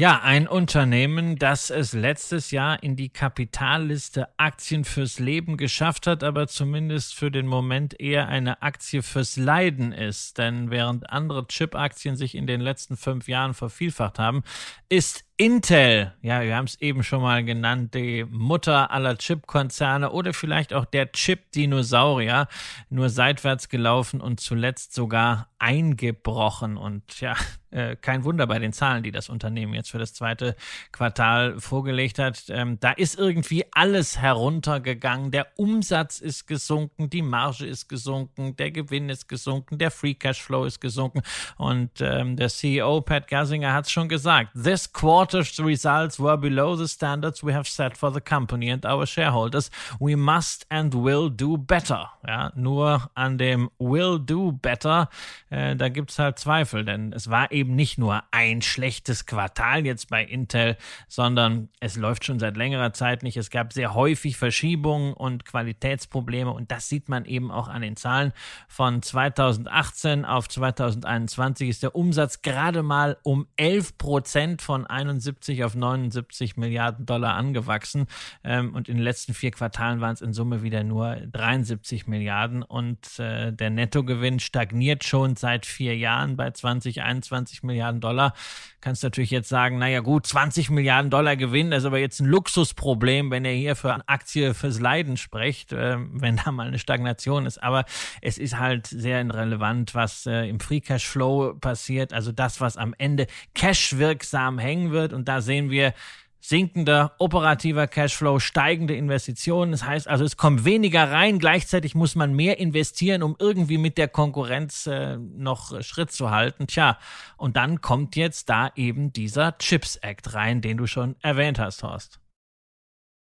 Ja, 0.00 0.20
ein 0.22 0.46
Unternehmen, 0.46 1.40
das 1.40 1.70
es 1.70 1.92
letztes 1.92 2.52
Jahr 2.52 2.80
in 2.84 2.94
die 2.94 3.08
Kapitalliste 3.08 4.28
Aktien 4.36 4.84
fürs 4.84 5.18
Leben 5.18 5.56
geschafft 5.56 6.06
hat, 6.06 6.22
aber 6.22 6.46
zumindest 6.46 7.16
für 7.16 7.32
den 7.32 7.48
Moment 7.48 7.98
eher 7.98 8.28
eine 8.28 8.62
Aktie 8.62 9.02
fürs 9.02 9.36
Leiden 9.36 9.90
ist. 9.90 10.38
Denn 10.38 10.70
während 10.70 11.10
andere 11.10 11.48
Chip-Aktien 11.48 12.14
sich 12.14 12.36
in 12.36 12.46
den 12.46 12.60
letzten 12.60 12.96
fünf 12.96 13.26
Jahren 13.26 13.54
vervielfacht 13.54 14.20
haben, 14.20 14.44
ist 14.88 15.24
Intel, 15.40 16.12
ja, 16.20 16.42
wir 16.42 16.56
haben 16.56 16.64
es 16.64 16.80
eben 16.80 17.04
schon 17.04 17.22
mal 17.22 17.44
genannt, 17.44 17.94
die 17.94 18.24
Mutter 18.28 18.90
aller 18.90 19.16
Chip-Konzerne 19.16 20.10
oder 20.10 20.34
vielleicht 20.34 20.74
auch 20.74 20.84
der 20.84 21.12
Chip-Dinosaurier, 21.12 22.48
nur 22.90 23.08
seitwärts 23.08 23.68
gelaufen 23.68 24.20
und 24.20 24.40
zuletzt 24.40 24.94
sogar 24.94 25.48
eingebrochen. 25.60 26.76
Und 26.76 27.20
ja, 27.20 27.36
äh, 27.70 27.94
kein 27.94 28.24
Wunder 28.24 28.48
bei 28.48 28.58
den 28.58 28.72
Zahlen, 28.72 29.04
die 29.04 29.12
das 29.12 29.28
Unternehmen 29.28 29.74
jetzt 29.74 29.92
für 29.92 29.98
das 29.98 30.12
zweite 30.12 30.56
Quartal 30.90 31.60
vorgelegt 31.60 32.18
hat. 32.18 32.44
Ähm, 32.48 32.80
da 32.80 32.90
ist 32.90 33.16
irgendwie 33.16 33.64
alles 33.70 34.18
heruntergegangen. 34.18 35.30
Der 35.30 35.46
Umsatz 35.56 36.18
ist 36.18 36.48
gesunken, 36.48 37.10
die 37.10 37.22
Marge 37.22 37.64
ist 37.64 37.88
gesunken, 37.88 38.56
der 38.56 38.72
Gewinn 38.72 39.08
ist 39.08 39.28
gesunken, 39.28 39.78
der 39.78 39.92
Free 39.92 40.14
Cash 40.14 40.42
Flow 40.42 40.64
ist 40.64 40.80
gesunken. 40.80 41.22
Und 41.58 42.00
ähm, 42.00 42.34
der 42.34 42.48
CEO 42.48 43.02
Pat 43.02 43.28
Gassinger 43.28 43.72
hat 43.72 43.86
es 43.86 43.92
schon 43.92 44.08
gesagt. 44.08 44.50
This 44.60 44.92
quarter 44.92 45.27
quarter's 45.28 45.58
results 45.60 46.18
were 46.18 46.38
below 46.38 46.74
the 46.74 46.88
standards 46.88 47.42
we 47.42 47.52
have 47.52 47.68
set 47.68 47.96
for 47.96 48.10
the 48.10 48.20
company 48.20 48.70
and 48.70 48.84
our 48.86 49.04
shareholders. 49.06 49.70
We 50.00 50.16
must 50.16 50.64
and 50.70 50.94
will 50.94 51.28
do 51.28 51.58
better. 51.58 52.08
Ja, 52.26 52.50
nur 52.56 53.10
an 53.14 53.36
dem 53.36 53.68
will 53.78 54.18
do 54.18 54.52
better, 54.52 55.08
äh, 55.50 55.76
da 55.76 55.88
gibt 55.88 56.10
es 56.10 56.18
halt 56.18 56.38
Zweifel, 56.38 56.84
denn 56.84 57.12
es 57.12 57.28
war 57.28 57.52
eben 57.52 57.74
nicht 57.74 57.98
nur 57.98 58.22
ein 58.30 58.62
schlechtes 58.62 59.26
Quartal 59.26 59.84
jetzt 59.84 60.08
bei 60.08 60.24
Intel, 60.24 60.76
sondern 61.08 61.68
es 61.80 61.96
läuft 61.96 62.24
schon 62.24 62.38
seit 62.38 62.56
längerer 62.56 62.92
Zeit 62.92 63.22
nicht. 63.22 63.36
Es 63.36 63.50
gab 63.50 63.72
sehr 63.72 63.94
häufig 63.94 64.36
Verschiebungen 64.36 65.12
und 65.12 65.44
Qualitätsprobleme 65.44 66.50
und 66.50 66.70
das 66.70 66.88
sieht 66.88 67.08
man 67.08 67.24
eben 67.26 67.50
auch 67.50 67.68
an 67.68 67.82
den 67.82 67.96
Zahlen. 67.96 68.32
Von 68.66 69.02
2018 69.02 70.24
auf 70.24 70.48
2021 70.48 71.68
ist 71.68 71.82
der 71.82 71.94
Umsatz 71.94 72.40
gerade 72.40 72.82
mal 72.82 73.18
um 73.22 73.46
11 73.56 73.98
Prozent 73.98 74.62
von 74.62 74.86
71 74.86 75.17
71 75.18 75.64
auf 75.64 75.74
79 75.74 76.56
Milliarden 76.56 77.06
Dollar 77.06 77.34
angewachsen. 77.34 78.06
Ähm, 78.44 78.74
und 78.74 78.88
in 78.88 78.96
den 78.96 79.04
letzten 79.04 79.34
vier 79.34 79.50
Quartalen 79.50 80.00
waren 80.00 80.14
es 80.14 80.20
in 80.20 80.32
Summe 80.32 80.62
wieder 80.62 80.84
nur 80.84 81.16
73 81.16 82.06
Milliarden. 82.06 82.62
Und 82.62 83.18
äh, 83.18 83.52
der 83.52 83.70
Nettogewinn 83.70 84.40
stagniert 84.40 85.04
schon 85.04 85.36
seit 85.36 85.66
vier 85.66 85.96
Jahren 85.96 86.36
bei 86.36 86.50
20, 86.50 87.02
21 87.02 87.62
Milliarden 87.62 88.00
Dollar. 88.00 88.32
Kannst 88.80 89.02
natürlich 89.02 89.30
jetzt 89.30 89.48
sagen, 89.48 89.78
naja 89.78 90.00
gut, 90.00 90.26
20 90.26 90.70
Milliarden 90.70 91.10
Dollar 91.10 91.36
Gewinn, 91.36 91.70
das 91.70 91.80
ist 91.80 91.86
aber 91.86 91.98
jetzt 91.98 92.20
ein 92.20 92.26
Luxusproblem, 92.26 93.30
wenn 93.30 93.44
ihr 93.44 93.52
hier 93.52 93.74
für 93.74 93.92
eine 93.92 94.08
Aktie 94.08 94.54
fürs 94.54 94.78
Leiden 94.78 95.16
sprecht, 95.16 95.72
äh, 95.72 95.96
wenn 96.12 96.36
da 96.36 96.52
mal 96.52 96.68
eine 96.68 96.78
Stagnation 96.78 97.46
ist. 97.46 97.60
Aber 97.62 97.84
es 98.22 98.38
ist 98.38 98.58
halt 98.58 98.86
sehr 98.86 99.20
irrelevant, 99.20 99.94
was 99.94 100.26
äh, 100.26 100.48
im 100.48 100.60
Free 100.60 100.80
Cash 100.80 101.06
Flow 101.06 101.54
passiert. 101.54 102.12
Also 102.12 102.30
das, 102.30 102.60
was 102.60 102.76
am 102.76 102.94
Ende 102.98 103.26
cashwirksam 103.54 104.58
hängen 104.58 104.92
wird. 104.92 105.07
Und 105.12 105.28
da 105.28 105.40
sehen 105.40 105.70
wir, 105.70 105.94
sinkender 106.40 107.14
operativer 107.18 107.86
Cashflow, 107.86 108.38
steigende 108.38 108.94
Investitionen. 108.96 109.72
Das 109.72 109.84
heißt 109.84 110.08
also, 110.08 110.24
es 110.24 110.36
kommt 110.36 110.64
weniger 110.64 111.10
rein, 111.10 111.38
gleichzeitig 111.38 111.94
muss 111.94 112.14
man 112.14 112.32
mehr 112.34 112.58
investieren, 112.58 113.22
um 113.22 113.36
irgendwie 113.38 113.78
mit 113.78 113.98
der 113.98 114.08
Konkurrenz 114.08 114.86
äh, 114.86 115.16
noch 115.16 115.82
Schritt 115.82 116.12
zu 116.12 116.30
halten. 116.30 116.66
Tja, 116.66 116.98
und 117.36 117.56
dann 117.56 117.80
kommt 117.80 118.16
jetzt 118.16 118.48
da 118.48 118.70
eben 118.76 119.12
dieser 119.12 119.58
Chips 119.58 119.96
Act 119.96 120.34
rein, 120.34 120.60
den 120.60 120.76
du 120.76 120.86
schon 120.86 121.16
erwähnt 121.20 121.58
hast, 121.58 121.82
Horst. 121.82 122.20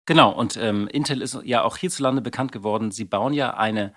Genau, 0.05 0.31
und 0.31 0.57
ähm, 0.57 0.87
Intel 0.87 1.21
ist 1.21 1.37
ja 1.43 1.63
auch 1.63 1.79
hierzulande 1.79 2.23
bekannt 2.23 2.53
geworden. 2.53 2.93
Sie 2.93 3.05
bauen 3.05 3.33
ja 3.33 3.57
eine 3.57 3.93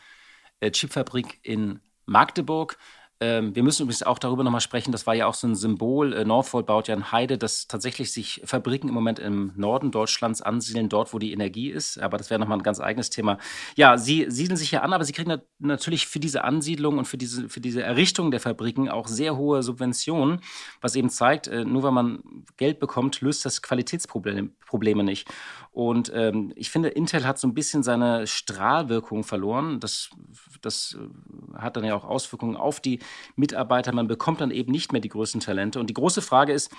äh, 0.60 0.72
Chipfabrik 0.72 1.40
in 1.44 1.82
Magdeburg. 2.06 2.78
Ähm, 3.22 3.54
wir 3.54 3.64
müssen 3.64 3.84
übrigens 3.84 4.04
auch 4.04 4.18
darüber 4.18 4.46
nochmal 4.46 4.62
sprechen, 4.62 4.94
das 4.94 5.06
war 5.06 5.14
ja 5.14 5.28
auch 5.28 5.34
so 5.34 5.46
ein 5.46 5.56
Symbol. 5.56 6.14
Äh, 6.14 6.24
Northvolt 6.24 6.66
baut 6.66 6.88
ja 6.88 6.96
in 6.96 7.12
Heide, 7.12 7.38
dass 7.38 7.68
tatsächlich 7.68 8.14
sich 8.14 8.42
Fabriken 8.46 8.88
im 8.88 8.94
Moment 8.94 9.20
im 9.20 9.52
Norden 9.58 9.92
Deutschlands 9.92 10.42
ansiedeln, 10.42 10.88
dort, 10.88 11.14
wo 11.14 11.20
die 11.20 11.34
Energie 11.34 11.70
ist. 11.70 12.00
Aber 12.00 12.18
das 12.18 12.30
wäre 12.30 12.40
nochmal 12.40 12.60
ein 12.60 12.64
ganz 12.64 12.80
eigenes 12.80 13.10
Thema. 13.10 13.38
Ja, 13.76 13.98
sie 13.98 14.28
siedeln 14.30 14.56
sich 14.56 14.72
ja 14.72 14.84
an, 14.84 14.94
aber 14.94 15.04
sie 15.04 15.12
kriegen 15.12 15.42
natürlich 15.60 16.08
für 16.08 16.22
diese 16.22 16.46
Ansiedlung 16.46 16.98
und 16.98 17.06
für 17.06 17.18
diese, 17.18 17.50
für 17.50 17.60
diese 17.60 17.84
Errichtung 17.84 18.32
der 18.32 18.40
Fabriken 18.40 18.88
auch 18.88 19.08
sehr 19.08 19.36
hohe 19.36 19.64
Subventionen, 19.64 20.40
was 20.80 20.96
eben 20.96 21.10
zeigt, 21.10 21.48
äh, 21.48 21.66
nur 21.66 21.84
wenn 21.84 21.94
man 21.94 22.24
Geld 22.56 22.80
bekommt, 22.80 23.20
löst 23.20 23.44
das 23.44 23.62
Qualitätsprobleme 23.62 25.04
nicht. 25.04 25.28
Und 25.80 26.12
ähm, 26.14 26.52
ich 26.58 26.72
finde, 26.72 26.90
Intel 26.90 27.26
hat 27.26 27.40
so 27.40 27.48
ein 27.48 27.54
bisschen 27.54 27.84
seine 27.84 28.28
Strahlwirkung 28.28 29.24
verloren. 29.24 29.80
Das, 29.80 30.10
das 30.60 30.98
äh, 31.00 31.58
hat 31.58 31.78
dann 31.78 31.86
ja 31.86 31.96
auch 31.96 32.04
Auswirkungen 32.04 32.58
auf 32.58 32.82
die 32.82 33.00
Mitarbeiter. 33.38 33.94
Man 33.94 34.10
bekommt 34.10 34.42
dann 34.42 34.52
eben 34.52 34.74
nicht 34.74 34.92
mehr 34.92 35.00
die 35.00 35.08
größten 35.08 35.40
Talente. 35.40 35.80
Und 35.80 35.90
die 35.90 35.94
große 35.94 36.22
Frage 36.22 36.52
ist, 36.52 36.70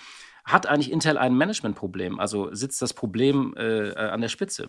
hat 0.44 0.66
eigentlich 0.66 0.92
Intel 0.92 1.16
ein 1.16 1.34
Managementproblem? 1.34 2.20
Also 2.20 2.54
sitzt 2.54 2.82
das 2.82 2.92
Problem 2.92 3.54
äh, 3.56 3.94
an 3.94 4.20
der 4.20 4.28
Spitze? 4.28 4.68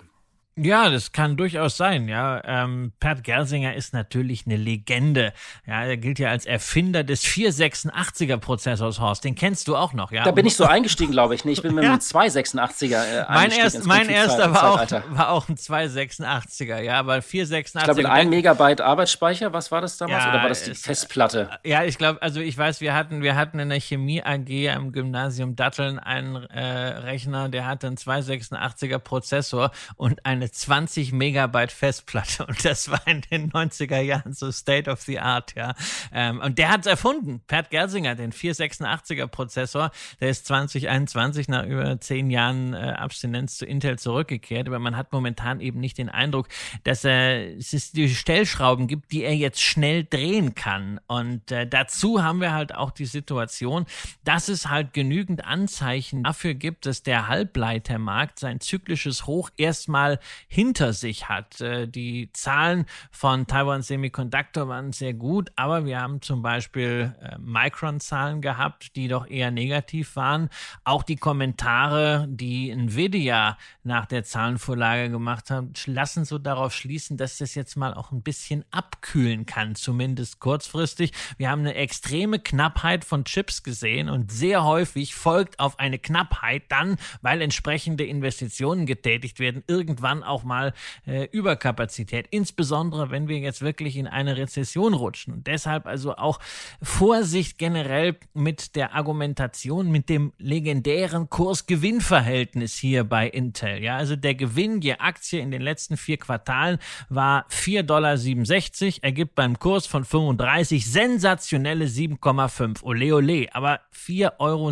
Ja, 0.58 0.90
das 0.90 1.14
kann 1.14 1.38
durchaus 1.38 1.78
sein, 1.78 2.10
ja. 2.10 2.42
Ähm, 2.44 2.92
Pat 3.00 3.24
Gersinger 3.24 3.74
ist 3.74 3.94
natürlich 3.94 4.46
eine 4.46 4.58
Legende. 4.58 5.32
Ja, 5.66 5.86
er 5.86 5.96
gilt 5.96 6.20
ja 6.20 6.30
als 6.30 6.46
Erfinder 6.46 7.06
des 7.06 7.24
486er 7.24 8.36
Prozessors, 8.36 9.00
Horst. 9.00 9.24
Den 9.24 9.36
kennst 9.36 9.70
du 9.70 9.78
auch 9.78 9.94
noch, 9.94 10.12
ja. 10.12 10.26
Da 10.26 10.32
bin 10.32 10.46
ich 10.46 10.58
so 10.58 10.66
eingestiegen, 10.66 11.14
glaube 11.14 11.36
ich. 11.36 11.46
Nee, 11.46 11.54
ich 11.54 11.62
bin 11.62 11.74
mit 11.74 11.84
ja. 11.86 11.92
einem 11.92 12.00
286er 12.00 13.02
äh, 13.02 13.26
mein, 13.30 13.52
erst, 13.52 13.86
mein 13.86 14.10
erster 14.10 14.54
war 14.54 14.72
auch, 14.72 14.92
war 15.16 15.30
auch 15.30 15.48
ein 15.48 15.56
286er, 15.56 16.82
ja, 16.82 17.00
aber 17.00 17.16
486er. 17.20 17.78
Ich 17.78 17.84
glaube, 17.84 18.12
ein 18.12 18.30
Megabyte 18.30 18.82
Arbeitsspeicher, 18.82 19.54
was 19.54 19.72
war 19.72 19.80
das 19.80 19.98
damals? 19.98 20.22
Ja, 20.22 20.32
Oder 20.32 20.42
war 20.42 20.50
das 20.50 20.64
die 20.66 20.76
Festplatte? 20.76 21.50
Ja, 21.64 21.86
ich 21.86 21.98
glaube, 21.98 22.22
also 22.22 22.42
ich 22.42 22.58
weiß, 22.58 22.82
wir 22.82 22.94
hatten, 22.94 23.22
wir 23.22 23.38
hatten 23.38 23.58
in 23.60 23.70
der 23.70 23.80
Chemie 23.80 24.22
AG 24.22 24.70
am 24.76 24.92
Gymnasium 24.92 25.56
Datteln 25.56 25.98
einen 25.98 26.36
äh, 26.36 26.62
Rechner, 26.62 27.48
der 27.48 27.66
hatte 27.66 27.88
einen 27.88 27.96
286er 27.96 29.00
Prozessor 29.00 29.72
und 29.96 30.26
ein 30.26 30.41
eine 30.42 30.52
20 30.52 31.12
Megabyte 31.12 31.72
Festplatte 31.72 32.46
und 32.48 32.66
das 32.66 32.90
war 32.90 33.06
in 33.08 33.22
den 33.22 33.52
90er 33.52 34.00
Jahren 34.00 34.34
so 34.34 34.52
State 34.52 34.90
of 34.90 35.02
the 35.02 35.20
Art, 35.20 35.56
ja. 35.56 35.76
Ähm, 36.12 36.40
und 36.40 36.58
der 36.58 36.70
hat 36.70 36.82
es 36.82 36.88
erfunden. 36.88 37.42
Pat 37.48 37.70
Gersinger, 37.70 38.16
den 38.16 38.34
486er 38.34 39.28
Prozessor, 39.28 39.92
der 40.20 40.30
ist 40.30 40.48
2021 40.48 41.48
nach 41.48 41.66
über 41.66 42.00
zehn 42.00 42.30
Jahren 42.30 42.74
äh, 42.74 42.78
Abstinenz 42.78 43.58
zu 43.58 43.66
Intel 43.66 44.00
zurückgekehrt, 44.00 44.68
aber 44.68 44.80
man 44.80 44.98
hat 44.98 45.12
momentan 45.12 45.60
eben 45.60 45.80
nicht 45.80 45.98
den 45.98 46.10
Eindruck, 46.10 46.48
dass 46.84 47.04
er, 47.04 47.58
es 47.58 47.92
die 47.92 48.10
Stellschrauben 48.10 48.88
gibt, 48.88 49.12
die 49.12 49.24
er 49.24 49.36
jetzt 49.36 49.62
schnell 49.62 50.06
drehen 50.06 50.56
kann. 50.56 51.00
Und 51.08 51.52
äh, 51.52 51.68
dazu 51.68 52.24
haben 52.24 52.42
wir 52.42 52.54
halt 52.54 52.74
auch 52.74 52.92
die 52.92 53.06
Situation, 53.06 53.86
dass 54.24 54.48
es 54.48 54.68
halt 54.68 54.94
genügend 54.94 55.46
Anzeichen 55.46 56.24
dafür 56.24 56.56
gibt, 56.56 56.86
dass 56.86 57.04
der 57.04 57.28
Halbleitermarkt 57.28 58.40
sein 58.40 58.60
zyklisches 58.60 59.28
Hoch 59.28 59.50
erstmal 59.58 60.20
hinter 60.48 60.94
sich 60.94 61.30
hat. 61.30 61.62
Äh, 61.62 61.88
die 61.88 62.32
Zahlen 62.34 62.86
von 63.12 63.48
Taiwan 63.48 63.82
Semiconductor 63.82 64.67
waren 64.67 64.91
sehr 64.91 65.13
gut, 65.13 65.52
aber 65.56 65.86
wir 65.86 66.00
haben 66.00 66.22
zum 66.22 66.41
Beispiel 66.41 67.15
äh, 67.22 67.38
Micron-Zahlen 67.39 68.41
gehabt, 68.41 68.96
die 68.96 69.08
doch 69.08 69.28
eher 69.28 69.52
negativ 69.52 70.15
waren. 70.15 70.50
Auch 70.84 71.04
die 71.04 71.15
Kommentare, 71.15 72.28
die 72.30 72.70
Nvidia 72.70 73.58
nach 73.84 74.06
der 74.06 74.24
Zahlenvorlage 74.24 75.10
gemacht 75.10 75.50
haben, 75.50 75.74
lassen 75.86 76.26
so 76.26 76.38
darauf 76.38 76.74
schließen, 76.74 77.17
dass 77.17 77.38
das 77.38 77.56
jetzt 77.56 77.76
mal 77.76 77.94
auch 77.94 78.12
ein 78.12 78.22
bisschen 78.22 78.65
abkühlen 78.72 79.46
kann, 79.46 79.76
zumindest 79.76 80.39
kurzfristig. 80.39 81.12
Wir 81.38 81.50
haben 81.50 81.62
eine 81.62 81.76
extreme 81.76 82.39
Knappheit 82.39 83.06
von 83.06 83.26
Chips 83.26 83.63
gesehen 83.63 84.10
und 84.10 84.32
sehr 84.32 84.63
häufig 84.63 85.15
folgt 85.15 85.60
auf 85.60 85.80
eine 85.80 86.00
Knappheit 86.00 86.63
dann, 86.70 86.98
weil 87.22 87.41
entsprechende 87.41 88.06
Investitionen 88.06 88.86
getätigt 88.86 89.39
werden, 89.39 89.63
irgendwann 89.67 90.21
auch 90.24 90.44
mal 90.44 90.74
äh, 91.06 91.28
Überkapazität, 91.32 92.28
insbesondere 92.30 93.12
wenn 93.12 93.28
wir 93.28 93.40
jetzt 93.40 93.62
wirklich 93.62 93.98
in 93.98 94.08
eine 94.08 94.38
Rezession 94.38 94.94
rutschen. 94.94 95.34
Und 95.34 95.48
deshalb 95.48 95.86
also 95.86 96.16
auch 96.16 96.40
Vorsicht 96.82 97.58
generell 97.58 98.18
mit 98.34 98.76
der 98.76 98.96
Argumentation, 98.96 99.92
mit 99.92 100.10
dem 100.10 100.34
legendären 100.38 101.30
Kurs-Gewinn-Verhältnis 101.30 102.76
hier 102.76 103.04
bei 103.04 103.28
Intel. 103.28 103.82
Ja, 103.84 103.98
also 103.98 104.16
der 104.16 104.36
Gewinn 104.36 104.82
je 104.82 104.96
Aktie 104.96 105.40
in 105.40 105.52
den 105.52 105.62
letzten 105.62 105.98
vier 105.98 106.18
Quartalen 106.18 106.80
war 107.10 107.46
4,67 107.50 107.82
Dollar, 107.84 109.04
ergibt 109.04 109.36
beim 109.36 109.60
Kurs 109.60 109.88
von 109.88 110.06
35 110.06 110.90
sensationelle 110.90 111.86
7,5. 111.86 112.84
Ole 112.84 113.16
ole, 113.16 113.48
aber 113.54 113.80
4,67 113.94 114.40
Euro 114.40 114.72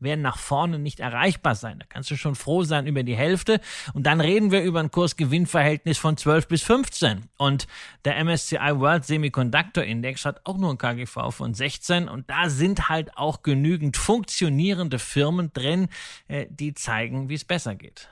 werden 0.00 0.22
nach 0.22 0.38
vorne 0.38 0.78
nicht 0.78 1.00
erreichbar 1.00 1.54
sein. 1.54 1.78
Da 1.78 1.86
kannst 1.88 2.10
du 2.10 2.16
schon 2.16 2.34
froh 2.34 2.62
sein 2.62 2.86
über 2.86 3.02
die 3.02 3.16
Hälfte 3.16 3.60
und 3.94 4.04
dann 4.04 4.20
reden 4.28 4.50
wir 4.50 4.62
über 4.62 4.80
ein 4.80 4.90
Kursgewinnverhältnis 4.90 5.96
von 5.96 6.18
12 6.18 6.48
bis 6.48 6.62
15. 6.62 7.30
Und 7.38 7.66
der 8.04 8.22
MSCI 8.22 8.74
World 8.74 9.06
Semiconductor 9.06 9.82
Index 9.82 10.26
hat 10.26 10.42
auch 10.44 10.58
nur 10.58 10.70
ein 10.70 10.76
KGV 10.76 11.30
von 11.30 11.54
16 11.54 12.08
und 12.08 12.28
da 12.28 12.50
sind 12.50 12.90
halt 12.90 13.16
auch 13.16 13.42
genügend 13.42 13.96
funktionierende 13.96 14.98
Firmen 14.98 15.50
drin, 15.54 15.88
äh, 16.28 16.46
die 16.50 16.74
zeigen, 16.74 17.30
wie 17.30 17.34
es 17.34 17.44
besser 17.46 17.74
geht. 17.74 18.10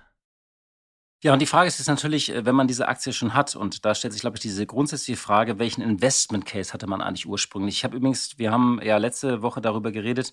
Ja, 1.23 1.35
und 1.35 1.41
die 1.41 1.47
Frage 1.47 1.69
ist 1.69 1.79
jetzt 1.79 1.89
natürlich, 1.89 2.33
äh, 2.33 2.47
wenn 2.47 2.55
man 2.55 2.67
diese 2.67 2.89
Aktie 2.89 3.13
schon 3.13 3.35
hat, 3.35 3.55
und 3.55 3.85
da 3.85 3.95
stellt 3.95 4.15
sich, 4.15 4.23
glaube 4.23 4.37
ich, 4.37 4.41
diese 4.41 4.65
grundsätzliche 4.65 5.21
Frage, 5.21 5.59
welchen 5.59 5.83
Investment 5.83 6.47
Case 6.47 6.73
hatte 6.73 6.87
man 6.87 7.03
eigentlich 7.03 7.27
ursprünglich? 7.27 7.77
Ich 7.77 7.85
habe 7.85 7.97
übrigens, 7.97 8.39
wir 8.39 8.53
haben 8.53 8.81
ja 8.83 8.97
letzte 8.97 9.43
Woche 9.43 9.61
darüber 9.61 9.93
geredet, 9.93 10.33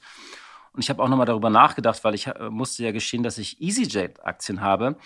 und 0.73 0.83
ich 0.83 0.89
habe 0.89 1.01
auch 1.03 1.07
nochmal 1.07 1.25
darüber 1.25 1.49
nachgedacht, 1.49 2.03
weil 2.03 2.15
ich 2.15 2.27
äh, 2.27 2.49
musste 2.49 2.83
ja 2.83 2.91
gestehen, 2.91 3.23
dass 3.23 3.38
ich 3.38 3.62
EasyJet-Aktien 3.62 4.62
habe. 4.62 4.97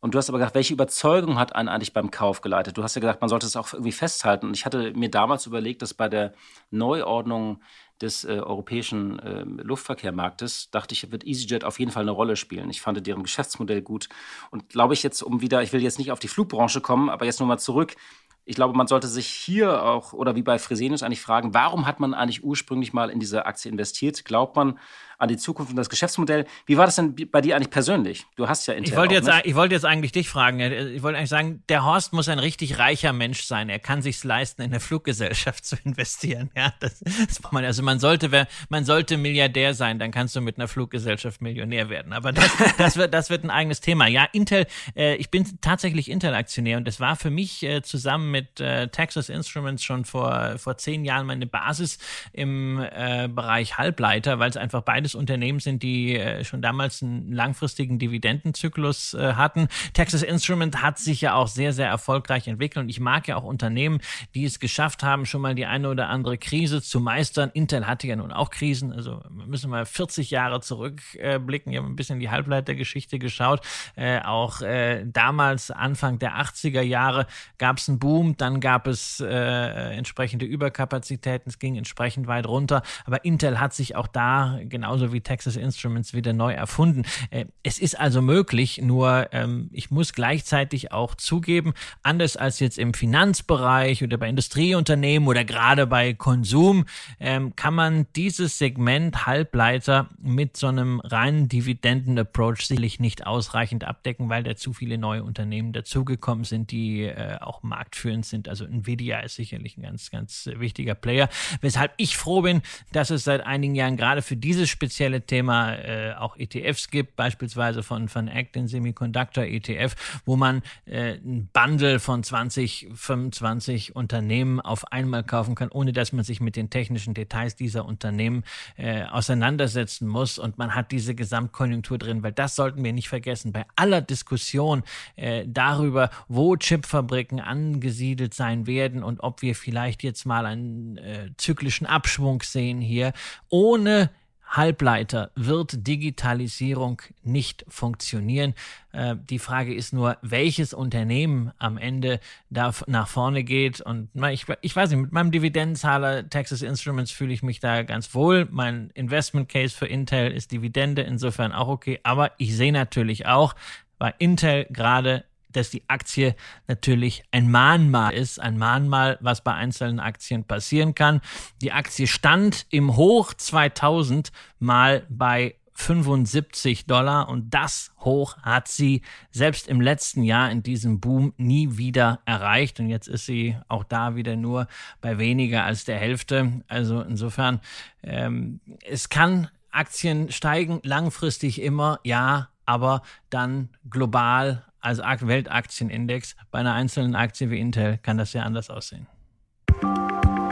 Und 0.00 0.14
du 0.14 0.18
hast 0.18 0.28
aber 0.28 0.38
gesagt, 0.38 0.54
welche 0.54 0.74
Überzeugung 0.74 1.38
hat 1.38 1.56
einen 1.56 1.68
eigentlich 1.68 1.92
beim 1.92 2.10
Kauf 2.10 2.40
geleitet? 2.40 2.76
Du 2.76 2.82
hast 2.82 2.94
ja 2.94 3.00
gesagt, 3.00 3.20
man 3.22 3.28
sollte 3.28 3.46
es 3.46 3.56
auch 3.56 3.72
irgendwie 3.72 3.92
festhalten. 3.92 4.46
Und 4.46 4.56
ich 4.56 4.64
hatte 4.64 4.92
mir 4.92 5.10
damals 5.10 5.46
überlegt, 5.46 5.82
dass 5.82 5.94
bei 5.94 6.08
der 6.08 6.32
Neuordnung 6.70 7.60
des 8.00 8.24
äh, 8.24 8.38
europäischen 8.38 9.18
äh, 9.18 9.42
Luftverkehrmarktes, 9.42 10.70
dachte 10.70 10.92
ich, 10.92 11.10
wird 11.10 11.26
EasyJet 11.26 11.64
auf 11.64 11.80
jeden 11.80 11.90
Fall 11.90 12.02
eine 12.02 12.10
Rolle 12.10 12.36
spielen. 12.36 12.70
Ich 12.70 12.82
fand 12.82 13.04
deren 13.04 13.22
Geschäftsmodell 13.22 13.82
gut. 13.82 14.08
Und 14.50 14.68
glaube 14.68 14.94
ich 14.94 15.02
jetzt, 15.02 15.22
um 15.22 15.40
wieder, 15.40 15.62
ich 15.62 15.72
will 15.72 15.82
jetzt 15.82 15.98
nicht 15.98 16.12
auf 16.12 16.18
die 16.18 16.28
Flugbranche 16.28 16.80
kommen, 16.80 17.08
aber 17.08 17.24
jetzt 17.24 17.40
nochmal 17.40 17.58
zurück. 17.58 17.96
Ich 18.44 18.54
glaube, 18.54 18.76
man 18.76 18.86
sollte 18.86 19.08
sich 19.08 19.26
hier 19.26 19.82
auch, 19.82 20.12
oder 20.12 20.36
wie 20.36 20.42
bei 20.42 20.58
Fresenius 20.58 21.02
eigentlich 21.02 21.22
fragen, 21.22 21.52
warum 21.52 21.86
hat 21.86 21.98
man 21.98 22.14
eigentlich 22.14 22.44
ursprünglich 22.44 22.92
mal 22.92 23.10
in 23.10 23.18
diese 23.18 23.46
Aktie 23.46 23.72
investiert? 23.72 24.24
Glaubt 24.24 24.54
man, 24.54 24.78
an 25.18 25.28
die 25.28 25.36
Zukunft 25.36 25.70
und 25.70 25.76
das 25.76 25.88
Geschäftsmodell. 25.88 26.46
Wie 26.66 26.76
war 26.76 26.86
das 26.86 26.96
denn 26.96 27.14
bei 27.30 27.40
dir 27.40 27.56
eigentlich 27.56 27.70
persönlich? 27.70 28.26
Du 28.36 28.48
hast 28.48 28.66
ja 28.66 28.74
Intel 28.74 28.92
ich 28.92 28.96
wollte 28.96 29.14
jetzt, 29.14 29.30
ich 29.44 29.54
wollte 29.54 29.74
jetzt 29.74 29.84
eigentlich 29.84 30.12
dich 30.12 30.28
fragen. 30.28 30.60
Ich 30.60 31.02
wollte 31.02 31.18
eigentlich 31.18 31.30
sagen, 31.30 31.62
der 31.68 31.84
Horst 31.84 32.12
muss 32.12 32.28
ein 32.28 32.38
richtig 32.38 32.78
reicher 32.78 33.12
Mensch 33.12 33.44
sein. 33.44 33.68
Er 33.68 33.78
kann 33.78 34.02
sich 34.02 34.22
leisten, 34.22 34.62
in 34.62 34.70
eine 34.70 34.80
Fluggesellschaft 34.80 35.64
zu 35.64 35.76
investieren. 35.84 36.50
Ja, 36.56 36.72
das, 36.80 37.00
das 37.00 37.40
man, 37.52 37.64
also 37.64 37.82
man 37.82 37.98
sollte, 37.98 38.46
man 38.68 38.84
sollte 38.84 39.16
Milliardär 39.16 39.74
sein, 39.74 39.98
dann 39.98 40.10
kannst 40.10 40.36
du 40.36 40.40
mit 40.40 40.58
einer 40.58 40.68
Fluggesellschaft 40.68 41.40
Millionär 41.40 41.88
werden. 41.88 42.12
Aber 42.12 42.32
das, 42.32 42.50
das 42.78 42.96
wird, 42.96 43.14
das 43.14 43.30
wird 43.30 43.44
ein 43.44 43.50
eigenes 43.50 43.80
Thema. 43.80 44.06
Ja, 44.06 44.26
Intel. 44.32 44.66
Äh, 44.94 45.16
ich 45.16 45.30
bin 45.30 45.46
tatsächlich 45.60 46.10
Intel-Aktionär 46.10 46.76
und 46.78 46.86
das 46.86 47.00
war 47.00 47.16
für 47.16 47.30
mich 47.30 47.62
äh, 47.62 47.82
zusammen 47.82 48.30
mit 48.30 48.60
äh, 48.60 48.88
Texas 48.88 49.28
Instruments 49.28 49.82
schon 49.82 50.04
vor, 50.04 50.58
vor 50.58 50.76
zehn 50.76 51.04
Jahren 51.04 51.26
meine 51.26 51.46
Basis 51.46 51.98
im 52.32 52.76
Bereich 52.76 53.78
Halbleiter, 53.78 54.38
weil 54.38 54.50
es 54.50 54.56
einfach 54.56 54.82
beides 55.06 55.14
Unternehmen 55.14 55.60
sind, 55.60 55.82
die 55.82 56.16
äh, 56.16 56.42
schon 56.44 56.62
damals 56.62 57.02
einen 57.02 57.32
langfristigen 57.32 57.98
Dividendenzyklus 57.98 59.14
äh, 59.14 59.34
hatten. 59.34 59.68
Texas 59.92 60.22
Instrument 60.22 60.82
hat 60.82 60.98
sich 60.98 61.20
ja 61.20 61.34
auch 61.34 61.46
sehr, 61.46 61.72
sehr 61.72 61.86
erfolgreich 61.86 62.48
entwickelt 62.48 62.82
und 62.84 62.88
ich 62.88 62.98
mag 62.98 63.28
ja 63.28 63.36
auch 63.36 63.44
Unternehmen, 63.44 64.00
die 64.34 64.44
es 64.44 64.58
geschafft 64.58 65.04
haben, 65.04 65.24
schon 65.26 65.42
mal 65.42 65.54
die 65.54 65.66
eine 65.66 65.88
oder 65.88 66.08
andere 66.08 66.38
Krise 66.38 66.82
zu 66.82 66.98
meistern. 66.98 67.50
Intel 67.54 67.86
hatte 67.86 68.08
ja 68.08 68.16
nun 68.16 68.32
auch 68.32 68.50
Krisen, 68.50 68.92
also 68.92 69.22
müssen 69.30 69.70
wir 69.70 69.86
40 69.86 70.30
Jahre 70.30 70.60
zurückblicken. 70.60 71.72
ich 71.72 71.78
habe 71.78 71.88
ein 71.88 71.96
bisschen 71.96 72.18
die 72.18 72.30
Halbleitergeschichte 72.30 73.18
geschaut. 73.18 73.60
Äh, 73.94 74.20
auch 74.22 74.60
äh, 74.60 75.04
damals, 75.06 75.70
Anfang 75.70 76.18
der 76.18 76.36
80er 76.40 76.82
Jahre, 76.82 77.26
gab 77.58 77.78
es 77.78 77.88
einen 77.88 77.98
Boom, 78.00 78.36
dann 78.36 78.60
gab 78.60 78.88
es 78.88 79.20
äh, 79.20 79.96
entsprechende 79.96 80.46
Überkapazitäten, 80.46 81.48
es 81.48 81.58
ging 81.58 81.76
entsprechend 81.76 82.26
weit 82.26 82.46
runter. 82.46 82.82
Aber 83.04 83.24
Intel 83.24 83.60
hat 83.60 83.72
sich 83.72 83.94
auch 83.94 84.08
da, 84.08 84.58
genauso 84.96 85.12
wie 85.12 85.20
Texas 85.20 85.56
Instruments, 85.56 86.14
wieder 86.14 86.32
neu 86.32 86.52
erfunden. 86.52 87.04
Äh, 87.30 87.46
es 87.62 87.78
ist 87.78 87.98
also 87.98 88.22
möglich, 88.22 88.80
nur 88.82 89.28
ähm, 89.32 89.68
ich 89.72 89.90
muss 89.90 90.14
gleichzeitig 90.14 90.92
auch 90.92 91.14
zugeben, 91.14 91.74
anders 92.02 92.36
als 92.36 92.60
jetzt 92.60 92.78
im 92.78 92.94
Finanzbereich 92.94 94.02
oder 94.02 94.16
bei 94.16 94.28
Industrieunternehmen 94.28 95.28
oder 95.28 95.44
gerade 95.44 95.86
bei 95.86 96.14
Konsum, 96.14 96.86
ähm, 97.20 97.54
kann 97.56 97.74
man 97.74 98.06
dieses 98.16 98.56
Segment 98.56 99.26
Halbleiter 99.26 100.08
mit 100.18 100.56
so 100.56 100.68
einem 100.68 101.00
reinen 101.00 101.48
Dividenden-Approach 101.48 102.66
sicherlich 102.66 102.98
nicht 102.98 103.26
ausreichend 103.26 103.84
abdecken, 103.84 104.30
weil 104.30 104.44
da 104.44 104.56
zu 104.56 104.72
viele 104.72 104.96
neue 104.96 105.24
Unternehmen 105.24 105.74
dazugekommen 105.74 106.44
sind, 106.44 106.70
die 106.70 107.02
äh, 107.02 107.36
auch 107.40 107.62
marktführend 107.62 108.24
sind. 108.24 108.48
Also 108.48 108.64
Nvidia 108.64 109.20
ist 109.20 109.34
sicherlich 109.34 109.76
ein 109.76 109.82
ganz, 109.82 110.10
ganz 110.10 110.48
wichtiger 110.56 110.94
Player, 110.94 111.28
weshalb 111.60 111.92
ich 111.98 112.16
froh 112.16 112.40
bin, 112.40 112.62
dass 112.92 113.10
es 113.10 113.24
seit 113.24 113.44
einigen 113.44 113.74
Jahren 113.74 113.98
gerade 113.98 114.22
für 114.22 114.36
dieses 114.36 114.70
spezielle 114.86 115.20
Thema 115.20 115.74
äh, 115.74 116.14
auch 116.14 116.36
ETFs 116.36 116.90
gibt, 116.90 117.16
beispielsweise 117.16 117.82
von, 117.82 118.08
von 118.08 118.28
ACT, 118.28 118.54
den 118.54 118.68
Semiconductor 118.68 119.42
ETF, 119.42 119.96
wo 120.24 120.36
man 120.36 120.62
äh, 120.84 121.14
ein 121.14 121.48
Bundle 121.52 121.98
von 121.98 122.22
20, 122.22 122.90
25 122.94 123.96
Unternehmen 123.96 124.60
auf 124.60 124.92
einmal 124.92 125.24
kaufen 125.24 125.56
kann, 125.56 125.70
ohne 125.70 125.92
dass 125.92 126.12
man 126.12 126.24
sich 126.24 126.40
mit 126.40 126.54
den 126.54 126.70
technischen 126.70 127.14
Details 127.14 127.56
dieser 127.56 127.84
Unternehmen 127.84 128.44
äh, 128.76 129.02
auseinandersetzen 129.06 130.06
muss. 130.06 130.38
Und 130.38 130.56
man 130.56 130.76
hat 130.76 130.92
diese 130.92 131.16
Gesamtkonjunktur 131.16 131.98
drin, 131.98 132.22
weil 132.22 132.32
das 132.32 132.54
sollten 132.54 132.84
wir 132.84 132.92
nicht 132.92 133.08
vergessen. 133.08 133.52
Bei 133.52 133.66
aller 133.74 134.02
Diskussion 134.02 134.84
äh, 135.16 135.46
darüber, 135.48 136.10
wo 136.28 136.56
Chipfabriken 136.56 137.40
angesiedelt 137.40 138.34
sein 138.34 138.68
werden 138.68 139.02
und 139.02 139.18
ob 139.20 139.42
wir 139.42 139.56
vielleicht 139.56 140.04
jetzt 140.04 140.26
mal 140.26 140.46
einen 140.46 140.96
äh, 140.98 141.30
zyklischen 141.38 141.88
Abschwung 141.88 142.42
sehen 142.42 142.80
hier, 142.80 143.12
ohne 143.48 144.10
Halbleiter 144.48 145.30
wird 145.34 145.86
Digitalisierung 145.86 147.02
nicht 147.22 147.64
funktionieren. 147.68 148.54
Äh, 148.92 149.16
die 149.28 149.38
Frage 149.38 149.74
ist 149.74 149.92
nur, 149.92 150.16
welches 150.22 150.72
Unternehmen 150.72 151.52
am 151.58 151.78
Ende 151.78 152.20
da 152.50 152.72
nach 152.86 153.08
vorne 153.08 153.44
geht. 153.44 153.80
Und 153.80 154.08
na, 154.14 154.32
ich, 154.32 154.46
ich 154.60 154.74
weiß 154.74 154.90
nicht, 154.90 155.00
mit 155.00 155.12
meinem 155.12 155.30
Dividendenzahler 155.30 156.28
Texas 156.30 156.62
Instruments 156.62 157.10
fühle 157.10 157.32
ich 157.32 157.42
mich 157.42 157.60
da 157.60 157.82
ganz 157.82 158.14
wohl. 158.14 158.46
Mein 158.50 158.90
Investment 158.94 159.48
Case 159.48 159.76
für 159.76 159.86
Intel 159.86 160.30
ist 160.32 160.52
Dividende, 160.52 161.02
insofern 161.02 161.52
auch 161.52 161.68
okay. 161.68 162.00
Aber 162.02 162.32
ich 162.38 162.56
sehe 162.56 162.72
natürlich 162.72 163.26
auch, 163.26 163.54
bei 163.98 164.14
Intel 164.18 164.66
gerade 164.70 165.24
dass 165.56 165.70
die 165.70 165.88
Aktie 165.88 166.34
natürlich 166.68 167.24
ein 167.30 167.50
Mahnmal 167.50 168.14
ist, 168.14 168.40
ein 168.40 168.58
Mahnmal, 168.58 169.18
was 169.20 169.42
bei 169.42 169.54
einzelnen 169.54 170.00
Aktien 170.00 170.44
passieren 170.44 170.94
kann. 170.94 171.20
Die 171.62 171.72
Aktie 171.72 172.06
stand 172.06 172.66
im 172.70 172.96
Hoch 172.96 173.34
2000 173.34 174.32
mal 174.58 175.06
bei 175.08 175.56
75 175.76 176.86
Dollar 176.86 177.28
und 177.28 177.50
das 177.50 177.92
hoch 178.00 178.38
hat 178.38 178.66
sie 178.66 179.02
selbst 179.30 179.68
im 179.68 179.80
letzten 179.80 180.22
Jahr 180.22 180.50
in 180.50 180.62
diesem 180.62 181.00
Boom 181.00 181.34
nie 181.36 181.76
wieder 181.76 182.20
erreicht 182.24 182.80
und 182.80 182.88
jetzt 182.88 183.08
ist 183.08 183.26
sie 183.26 183.56
auch 183.68 183.84
da 183.84 184.16
wieder 184.16 184.36
nur 184.36 184.68
bei 185.02 185.18
weniger 185.18 185.64
als 185.64 185.84
der 185.84 185.98
Hälfte. 185.98 186.62
Also 186.66 187.02
insofern, 187.02 187.60
ähm, 188.02 188.60
es 188.88 189.10
kann 189.10 189.50
Aktien 189.70 190.32
steigen 190.32 190.80
langfristig 190.82 191.60
immer, 191.60 192.00
ja, 192.04 192.48
aber 192.64 193.02
dann 193.28 193.68
global 193.88 194.64
als 194.86 195.26
Weltaktienindex. 195.26 196.36
Bei 196.50 196.60
einer 196.60 196.74
einzelnen 196.74 197.16
Aktie 197.16 197.50
wie 197.50 197.58
Intel 197.58 197.98
kann 197.98 198.18
das 198.18 198.32
ja 198.32 198.42
anders 198.42 198.70
aussehen. 198.70 199.08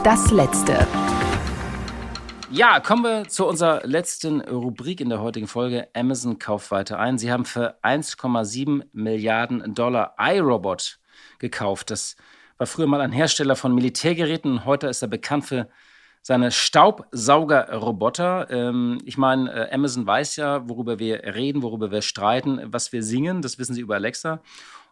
Das 0.03 0.31
letzte. 0.33 0.87
Ja, 2.51 2.81
kommen 2.81 3.05
wir 3.05 3.29
zu 3.29 3.47
unserer 3.47 3.87
letzten 3.87 4.41
Rubrik 4.41 5.01
in 5.01 5.09
der 5.09 5.21
heutigen 5.21 5.47
Folge. 5.47 5.89
Amazon 5.95 6.39
kauft 6.39 6.71
weiter 6.71 6.99
ein. 6.99 7.17
Sie 7.17 7.31
haben 7.31 7.45
für 7.45 7.79
1,7 7.83 8.83
Milliarden 8.93 9.75
Dollar 9.75 10.15
iRobot 10.19 10.99
gekauft. 11.39 11.91
Das 11.91 12.17
war 12.59 12.67
früher 12.67 12.87
mal 12.87 13.01
ein 13.01 13.13
Hersteller 13.13 13.57
von 13.57 13.75
Militärgeräten. 13.75 14.65
Heute 14.65 14.89
ist 14.89 15.03
er 15.03 15.09
bekannt 15.09 15.45
für 15.47 15.69
seine 16.27 16.51
Staubsaugerroboter. 16.51 18.51
Ähm, 18.51 18.99
ich 19.05 19.19
meine, 19.19 19.53
äh, 19.53 19.75
Amazon 19.75 20.07
weiß 20.07 20.37
ja, 20.37 20.67
worüber 20.67 20.99
wir 20.99 21.23
reden, 21.23 21.63
worüber 21.63 21.91
wir 21.91 22.01
streiten, 22.01 22.61
was 22.65 22.95
wir 22.95 23.03
singen. 23.03 23.43
Das 23.43 23.59
wissen 23.59 23.75
sie 23.75 23.83
über 23.83 23.97
Alexa. 23.97 24.41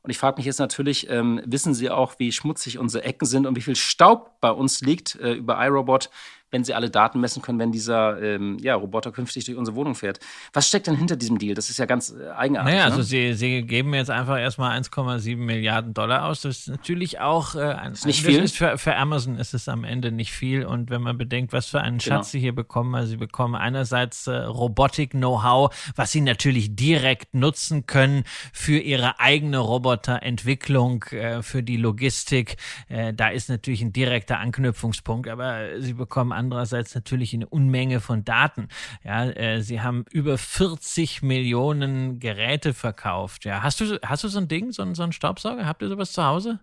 Und 0.02 0.10
ich 0.10 0.18
frage 0.18 0.36
mich 0.36 0.44
jetzt 0.44 0.58
natürlich, 0.58 1.08
ähm, 1.08 1.40
wissen 1.46 1.74
Sie 1.74 1.88
auch, 1.88 2.18
wie 2.18 2.32
schmutzig 2.32 2.78
unsere 2.78 3.04
Ecken 3.04 3.24
sind 3.24 3.46
und 3.46 3.56
wie 3.56 3.62
viel 3.62 3.76
Staub 3.76 4.40
bei 4.40 4.50
uns 4.50 4.82
liegt 4.82 5.14
äh, 5.20 5.32
über 5.32 5.64
iRobot? 5.64 6.10
Wenn 6.52 6.64
sie 6.64 6.74
alle 6.74 6.90
Daten 6.90 7.18
messen 7.18 7.42
können, 7.42 7.58
wenn 7.58 7.72
dieser 7.72 8.20
ähm, 8.22 8.58
ja, 8.60 8.74
Roboter 8.74 9.10
künftig 9.10 9.46
durch 9.46 9.56
unsere 9.56 9.74
Wohnung 9.74 9.94
fährt. 9.94 10.20
Was 10.52 10.68
steckt 10.68 10.86
denn 10.86 10.96
hinter 10.96 11.16
diesem 11.16 11.38
Deal? 11.38 11.54
Das 11.54 11.70
ist 11.70 11.78
ja 11.78 11.86
ganz 11.86 12.10
äh, 12.10 12.28
eigenartig. 12.30 12.72
Naja, 12.72 12.86
ne? 12.86 12.92
also 12.92 13.02
sie, 13.02 13.32
sie 13.32 13.62
geben 13.62 13.94
jetzt 13.94 14.10
einfach 14.10 14.38
erstmal 14.38 14.78
1,7 14.78 15.36
Milliarden 15.36 15.94
Dollar 15.94 16.26
aus. 16.26 16.42
Das 16.42 16.58
ist 16.58 16.68
natürlich 16.68 17.20
auch 17.20 17.54
äh, 17.54 17.62
ein, 17.62 17.92
ist 17.92 18.04
nicht 18.04 18.22
viel. 18.22 18.46
Für, 18.48 18.76
für 18.76 18.94
Amazon 18.96 19.36
ist 19.38 19.54
es 19.54 19.66
am 19.66 19.84
Ende 19.84 20.12
nicht 20.12 20.32
viel. 20.32 20.66
Und 20.66 20.90
wenn 20.90 21.00
man 21.00 21.16
bedenkt, 21.16 21.54
was 21.54 21.66
für 21.66 21.80
einen 21.80 21.98
genau. 21.98 22.16
Schatz 22.16 22.32
sie 22.32 22.38
hier 22.38 22.54
bekommen, 22.54 22.94
also 22.94 23.08
sie 23.08 23.16
bekommen 23.16 23.54
einerseits 23.54 24.26
äh, 24.26 24.36
Robotik-Know-how, 24.36 25.74
was 25.96 26.12
sie 26.12 26.20
natürlich 26.20 26.76
direkt 26.76 27.34
nutzen 27.34 27.86
können 27.86 28.24
für 28.52 28.78
ihre 28.78 29.20
eigene 29.20 29.56
Roboterentwicklung, 29.58 31.04
äh, 31.04 31.42
für 31.42 31.62
die 31.62 31.78
Logistik. 31.78 32.56
Äh, 32.88 33.14
da 33.14 33.28
ist 33.28 33.48
natürlich 33.48 33.80
ein 33.80 33.94
direkter 33.94 34.38
Anknüpfungspunkt, 34.38 35.28
aber 35.28 35.80
sie 35.80 35.94
bekommen 35.94 36.41
andererseits 36.42 36.94
natürlich 36.94 37.34
eine 37.34 37.48
Unmenge 37.48 38.00
von 38.00 38.24
Daten. 38.24 38.68
Ja, 39.04 39.24
äh, 39.24 39.62
sie 39.62 39.80
haben 39.80 40.04
über 40.10 40.38
40 40.38 41.22
Millionen 41.22 42.18
Geräte 42.18 42.74
verkauft. 42.74 43.44
Ja, 43.44 43.62
hast 43.62 43.80
du, 43.80 43.98
hast 44.04 44.24
du 44.24 44.28
so 44.28 44.38
ein 44.38 44.48
Ding, 44.48 44.72
so, 44.72 44.82
so 44.94 45.02
einen 45.02 45.12
Staubsauger? 45.12 45.66
Habt 45.66 45.82
ihr 45.82 45.88
sowas 45.88 46.12
zu 46.12 46.24
Hause? 46.24 46.60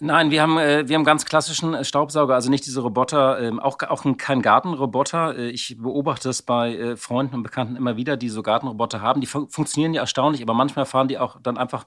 Nein, 0.00 0.32
wir 0.32 0.42
haben, 0.42 0.58
äh, 0.58 0.88
wir 0.88 0.96
haben 0.96 1.04
ganz 1.04 1.24
klassischen 1.24 1.72
äh, 1.72 1.84
Staubsauger, 1.84 2.34
also 2.34 2.50
nicht 2.50 2.66
diese 2.66 2.80
Roboter, 2.80 3.40
ähm, 3.40 3.60
auch, 3.60 3.78
auch 3.88 4.04
kein 4.18 4.42
Gartenroboter. 4.42 5.38
Äh, 5.38 5.50
ich 5.50 5.76
beobachte 5.78 6.28
das 6.28 6.42
bei 6.42 6.76
äh, 6.76 6.96
Freunden 6.96 7.36
und 7.36 7.42
Bekannten 7.44 7.76
immer 7.76 7.96
wieder, 7.96 8.16
die 8.16 8.28
so 8.28 8.42
Gartenroboter 8.42 9.00
haben. 9.00 9.20
Die 9.20 9.28
fun 9.28 9.48
funktionieren 9.48 9.94
ja 9.94 10.00
erstaunlich, 10.00 10.42
aber 10.42 10.52
manchmal 10.52 10.84
fahren 10.84 11.06
die 11.06 11.18
auch 11.18 11.40
dann 11.40 11.56
einfach 11.56 11.86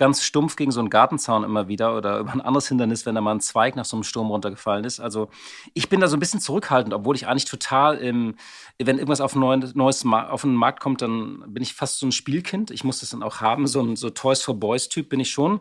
ganz 0.00 0.22
stumpf 0.22 0.56
gegen 0.56 0.72
so 0.72 0.80
einen 0.80 0.88
Gartenzaun 0.88 1.44
immer 1.44 1.68
wieder 1.68 1.94
oder 1.94 2.18
über 2.20 2.32
ein 2.32 2.40
anderes 2.40 2.66
Hindernis, 2.68 3.04
wenn 3.04 3.14
da 3.14 3.20
mal 3.20 3.34
ein 3.34 3.40
Zweig 3.40 3.76
nach 3.76 3.84
so 3.84 3.96
einem 3.96 4.02
Sturm 4.02 4.30
runtergefallen 4.30 4.84
ist. 4.84 4.98
Also 4.98 5.28
ich 5.74 5.90
bin 5.90 6.00
da 6.00 6.08
so 6.08 6.16
ein 6.16 6.20
bisschen 6.20 6.40
zurückhaltend, 6.40 6.94
obwohl 6.94 7.14
ich 7.14 7.28
eigentlich 7.28 7.44
total, 7.44 8.02
ähm, 8.02 8.34
wenn 8.78 8.96
irgendwas 8.96 9.20
auf, 9.20 9.36
ein 9.36 9.72
neues 9.74 10.04
auf 10.06 10.40
den 10.40 10.54
Markt 10.54 10.80
kommt, 10.80 11.02
dann 11.02 11.44
bin 11.46 11.62
ich 11.62 11.74
fast 11.74 11.98
so 11.98 12.06
ein 12.06 12.12
Spielkind. 12.12 12.70
Ich 12.70 12.82
muss 12.82 13.00
das 13.00 13.10
dann 13.10 13.22
auch 13.22 13.42
haben, 13.42 13.66
so 13.66 13.82
ein 13.82 13.94
so 13.94 14.08
Toys 14.08 14.42
for 14.42 14.54
Boys 14.54 14.88
Typ 14.88 15.10
bin 15.10 15.20
ich 15.20 15.30
schon. 15.30 15.60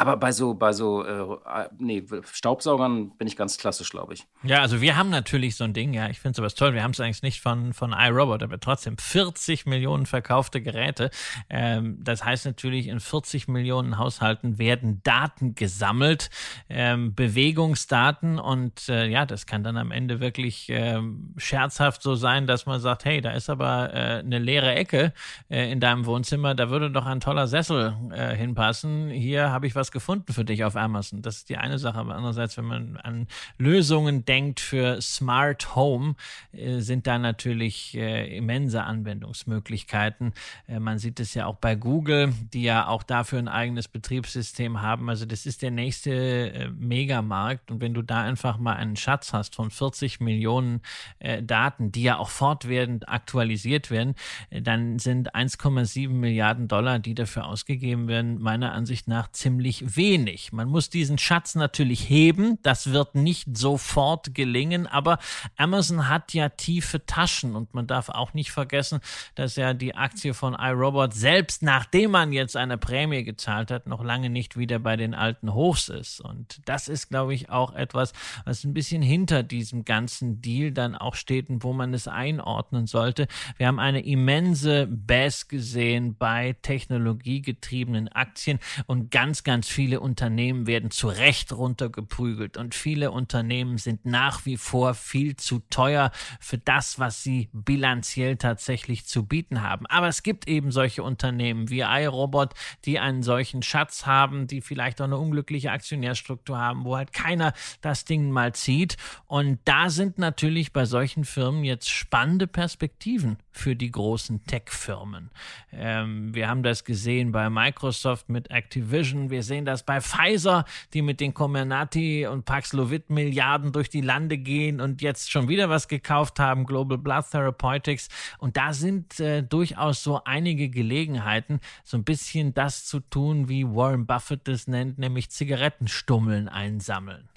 Aber 0.00 0.16
bei 0.16 0.30
so, 0.30 0.54
bei 0.54 0.72
so, 0.72 1.04
äh, 1.04 1.68
nee, 1.76 2.04
Staubsaugern 2.32 3.10
bin 3.18 3.26
ich 3.26 3.36
ganz 3.36 3.58
klassisch, 3.58 3.90
glaube 3.90 4.14
ich. 4.14 4.28
Ja, 4.44 4.60
also 4.60 4.80
wir 4.80 4.96
haben 4.96 5.10
natürlich 5.10 5.56
so 5.56 5.64
ein 5.64 5.72
Ding, 5.72 5.92
ja, 5.92 6.08
ich 6.08 6.20
finde 6.20 6.36
sowas 6.36 6.54
toll. 6.54 6.72
Wir 6.72 6.84
haben 6.84 6.92
es 6.92 7.00
eigentlich 7.00 7.22
nicht 7.22 7.40
von, 7.40 7.72
von 7.72 7.92
iRobot, 7.92 8.44
aber 8.44 8.60
trotzdem 8.60 8.96
40 8.96 9.66
Millionen 9.66 10.06
verkaufte 10.06 10.62
Geräte. 10.62 11.10
Ähm, 11.50 11.98
das 12.00 12.24
heißt 12.24 12.46
natürlich, 12.46 12.86
in 12.86 13.00
40 13.00 13.48
Millionen 13.48 13.98
Haushalten 13.98 14.58
werden 14.58 15.00
Daten 15.02 15.56
gesammelt, 15.56 16.30
ähm, 16.68 17.16
Bewegungsdaten 17.16 18.38
und 18.38 18.88
äh, 18.88 19.08
ja, 19.08 19.26
das 19.26 19.46
kann 19.46 19.64
dann 19.64 19.76
am 19.76 19.90
Ende 19.90 20.20
wirklich 20.20 20.68
ähm, 20.68 21.34
scherzhaft 21.38 22.02
so 22.02 22.14
sein, 22.14 22.46
dass 22.46 22.66
man 22.66 22.78
sagt, 22.78 23.04
hey, 23.04 23.20
da 23.20 23.32
ist 23.32 23.50
aber 23.50 23.92
äh, 23.92 24.18
eine 24.20 24.38
leere 24.38 24.76
Ecke 24.76 25.12
äh, 25.50 25.72
in 25.72 25.80
deinem 25.80 26.06
Wohnzimmer, 26.06 26.54
da 26.54 26.70
würde 26.70 26.88
doch 26.88 27.06
ein 27.06 27.18
toller 27.18 27.48
Sessel 27.48 27.96
äh, 28.12 28.36
hinpassen. 28.36 29.08
Hier 29.08 29.50
habe 29.50 29.66
ich 29.66 29.74
was 29.74 29.87
was 29.88 29.92
gefunden 29.92 30.32
für 30.32 30.44
dich 30.44 30.64
auf 30.64 30.76
Amazon. 30.76 31.22
Das 31.22 31.38
ist 31.38 31.48
die 31.48 31.56
eine 31.56 31.78
Sache. 31.78 31.98
Aber 31.98 32.14
andererseits, 32.14 32.56
wenn 32.56 32.66
man 32.66 32.96
an 32.98 33.26
Lösungen 33.56 34.24
denkt 34.24 34.60
für 34.60 35.00
Smart 35.00 35.74
Home, 35.74 36.14
äh, 36.52 36.80
sind 36.80 37.06
da 37.06 37.18
natürlich 37.18 37.96
äh, 37.96 38.36
immense 38.36 38.84
Anwendungsmöglichkeiten. 38.84 40.32
Äh, 40.66 40.80
man 40.80 40.98
sieht 40.98 41.20
es 41.20 41.34
ja 41.34 41.46
auch 41.46 41.56
bei 41.56 41.74
Google, 41.74 42.34
die 42.52 42.62
ja 42.62 42.86
auch 42.86 43.02
dafür 43.02 43.38
ein 43.38 43.48
eigenes 43.48 43.88
Betriebssystem 43.88 44.82
haben. 44.82 45.08
Also 45.08 45.24
das 45.24 45.46
ist 45.46 45.62
der 45.62 45.70
nächste 45.70 46.10
äh, 46.52 46.68
Megamarkt. 46.68 47.70
Und 47.70 47.80
wenn 47.80 47.94
du 47.94 48.02
da 48.02 48.22
einfach 48.22 48.58
mal 48.58 48.74
einen 48.74 48.96
Schatz 48.96 49.32
hast 49.32 49.54
von 49.54 49.70
40 49.70 50.20
Millionen 50.20 50.82
äh, 51.18 51.42
Daten, 51.42 51.92
die 51.92 52.02
ja 52.02 52.18
auch 52.18 52.30
fortwährend 52.30 53.08
aktualisiert 53.08 53.90
werden, 53.90 54.14
äh, 54.50 54.60
dann 54.60 54.98
sind 54.98 55.34
1,7 55.34 56.10
Milliarden 56.10 56.68
Dollar, 56.68 56.98
die 56.98 57.14
dafür 57.14 57.46
ausgegeben 57.46 58.08
werden, 58.08 58.40
meiner 58.40 58.72
Ansicht 58.72 59.08
nach 59.08 59.30
ziemlich 59.38 59.77
wenig. 59.96 60.52
Man 60.52 60.68
muss 60.68 60.90
diesen 60.90 61.18
Schatz 61.18 61.54
natürlich 61.54 62.08
heben. 62.08 62.58
Das 62.62 62.92
wird 62.92 63.14
nicht 63.14 63.56
sofort 63.56 64.34
gelingen, 64.34 64.86
aber 64.86 65.18
Amazon 65.56 66.08
hat 66.08 66.34
ja 66.34 66.48
tiefe 66.48 67.04
Taschen 67.06 67.54
und 67.54 67.74
man 67.74 67.86
darf 67.86 68.08
auch 68.08 68.34
nicht 68.34 68.50
vergessen, 68.50 69.00
dass 69.34 69.56
ja 69.56 69.74
die 69.74 69.94
Aktie 69.94 70.34
von 70.34 70.54
iRobot 70.54 71.14
selbst 71.14 71.62
nachdem 71.62 72.12
man 72.12 72.32
jetzt 72.32 72.56
eine 72.56 72.78
Prämie 72.78 73.24
gezahlt 73.24 73.70
hat, 73.70 73.86
noch 73.86 74.02
lange 74.02 74.30
nicht 74.30 74.56
wieder 74.56 74.78
bei 74.78 74.96
den 74.96 75.14
alten 75.14 75.52
Hochs 75.52 75.88
ist. 75.88 76.20
Und 76.20 76.60
das 76.64 76.88
ist, 76.88 77.08
glaube 77.08 77.34
ich, 77.34 77.50
auch 77.50 77.74
etwas, 77.74 78.12
was 78.44 78.64
ein 78.64 78.74
bisschen 78.74 79.02
hinter 79.02 79.42
diesem 79.42 79.84
ganzen 79.84 80.40
Deal 80.40 80.72
dann 80.72 80.94
auch 80.94 81.14
steht 81.14 81.50
und 81.50 81.62
wo 81.62 81.72
man 81.72 81.92
es 81.94 82.08
einordnen 82.08 82.86
sollte. 82.86 83.28
Wir 83.56 83.66
haben 83.66 83.78
eine 83.78 84.04
immense 84.04 84.86
Bass 84.86 85.48
gesehen 85.48 86.16
bei 86.16 86.56
technologiegetriebenen 86.62 88.08
Aktien 88.08 88.58
und 88.86 89.10
ganz, 89.10 89.44
ganz 89.44 89.67
viele 89.68 90.00
Unternehmen 90.00 90.66
werden 90.66 90.90
zu 90.90 91.08
Recht 91.08 91.52
runtergeprügelt 91.52 92.56
und 92.56 92.74
viele 92.74 93.10
Unternehmen 93.10 93.78
sind 93.78 94.04
nach 94.04 94.46
wie 94.46 94.56
vor 94.56 94.94
viel 94.94 95.36
zu 95.36 95.60
teuer 95.70 96.10
für 96.40 96.58
das, 96.58 96.98
was 96.98 97.22
sie 97.22 97.48
bilanziell 97.52 98.36
tatsächlich 98.36 99.06
zu 99.06 99.26
bieten 99.26 99.62
haben. 99.62 99.86
Aber 99.86 100.08
es 100.08 100.22
gibt 100.22 100.48
eben 100.48 100.70
solche 100.70 101.02
Unternehmen 101.02 101.70
wie 101.70 101.80
iRobot, 101.80 102.54
die 102.84 102.98
einen 102.98 103.22
solchen 103.22 103.62
Schatz 103.62 104.06
haben, 104.06 104.46
die 104.46 104.60
vielleicht 104.60 105.00
auch 105.00 105.06
eine 105.06 105.18
unglückliche 105.18 105.70
Aktionärstruktur 105.70 106.58
haben, 106.58 106.84
wo 106.84 106.96
halt 106.96 107.12
keiner 107.12 107.52
das 107.80 108.04
Ding 108.04 108.30
mal 108.30 108.54
zieht. 108.54 108.96
Und 109.26 109.58
da 109.64 109.90
sind 109.90 110.18
natürlich 110.18 110.72
bei 110.72 110.84
solchen 110.84 111.24
Firmen 111.24 111.64
jetzt 111.64 111.90
spannende 111.90 112.46
Perspektiven 112.46 113.38
für 113.50 113.76
die 113.76 113.90
großen 113.90 114.44
Tech-Firmen. 114.44 115.30
Ähm, 115.72 116.34
wir 116.34 116.48
haben 116.48 116.62
das 116.62 116.84
gesehen 116.84 117.32
bei 117.32 117.50
Microsoft 117.50 118.28
mit 118.28 118.50
Activision. 118.50 119.30
Wir 119.30 119.42
sehen 119.48 119.64
das 119.64 119.82
bei 119.82 120.00
Pfizer, 120.00 120.64
die 120.94 121.02
mit 121.02 121.18
den 121.18 121.34
Comirnaty 121.34 122.26
und 122.26 122.44
Paxlovid 122.44 123.10
Milliarden 123.10 123.72
durch 123.72 123.90
die 123.90 124.00
Lande 124.00 124.38
gehen 124.38 124.80
und 124.80 125.02
jetzt 125.02 125.32
schon 125.32 125.48
wieder 125.48 125.68
was 125.68 125.88
gekauft 125.88 126.38
haben, 126.38 126.66
Global 126.66 126.98
Blood 126.98 127.24
Therapeutics. 127.32 128.08
Und 128.38 128.56
da 128.56 128.72
sind 128.72 129.18
äh, 129.18 129.42
durchaus 129.42 130.02
so 130.04 130.22
einige 130.24 130.68
Gelegenheiten, 130.68 131.60
so 131.82 131.96
ein 131.96 132.04
bisschen 132.04 132.54
das 132.54 132.86
zu 132.86 133.00
tun, 133.00 133.48
wie 133.48 133.66
Warren 133.66 134.06
Buffett 134.06 134.46
es 134.46 134.68
nennt, 134.68 134.98
nämlich 134.98 135.30
Zigarettenstummeln 135.30 136.48
einsammeln. 136.48 137.28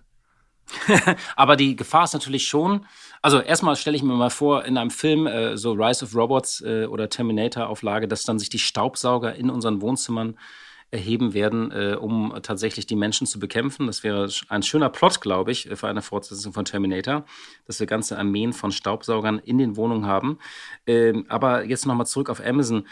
Aber 1.35 1.55
die 1.55 1.75
Gefahr 1.75 2.05
ist 2.05 2.13
natürlich 2.13 2.47
schon, 2.47 2.85
also 3.21 3.39
erstmal 3.39 3.75
stelle 3.75 3.97
ich 3.97 4.03
mir 4.03 4.13
mal 4.13 4.29
vor, 4.29 4.65
in 4.65 4.77
einem 4.77 4.89
Film, 4.91 5.27
äh, 5.27 5.57
so 5.57 5.73
Rise 5.73 6.05
of 6.05 6.15
Robots 6.15 6.61
äh, 6.61 6.85
oder 6.85 7.09
Terminator-Auflage, 7.09 8.07
dass 8.07 8.23
dann 8.23 8.39
sich 8.39 8.49
die 8.49 8.59
Staubsauger 8.59 9.35
in 9.35 9.49
unseren 9.49 9.81
Wohnzimmern 9.81 10.37
erheben 10.91 11.33
werden, 11.33 11.71
äh, 11.71 11.95
um 11.95 12.37
tatsächlich 12.43 12.85
die 12.85 12.97
Menschen 12.97 13.25
zu 13.25 13.39
bekämpfen. 13.39 13.87
Das 13.87 14.03
wäre 14.03 14.29
ein 14.49 14.61
schöner 14.61 14.89
Plot, 14.89 15.21
glaube 15.21 15.51
ich, 15.51 15.69
für 15.73 15.87
eine 15.87 16.01
Fortsetzung 16.01 16.51
von 16.51 16.65
Terminator, 16.65 17.25
dass 17.65 17.79
wir 17.79 17.87
ganze 17.87 18.17
Armeen 18.17 18.51
von 18.51 18.71
Staubsaugern 18.71 19.39
in 19.39 19.57
den 19.57 19.77
Wohnungen 19.77 20.05
haben. 20.05 20.37
Ähm, 20.85 21.25
aber 21.29 21.65
jetzt 21.65 21.85
nochmal 21.85 22.07
zurück 22.07 22.29
auf 22.29 22.45
Amazon 22.45 22.85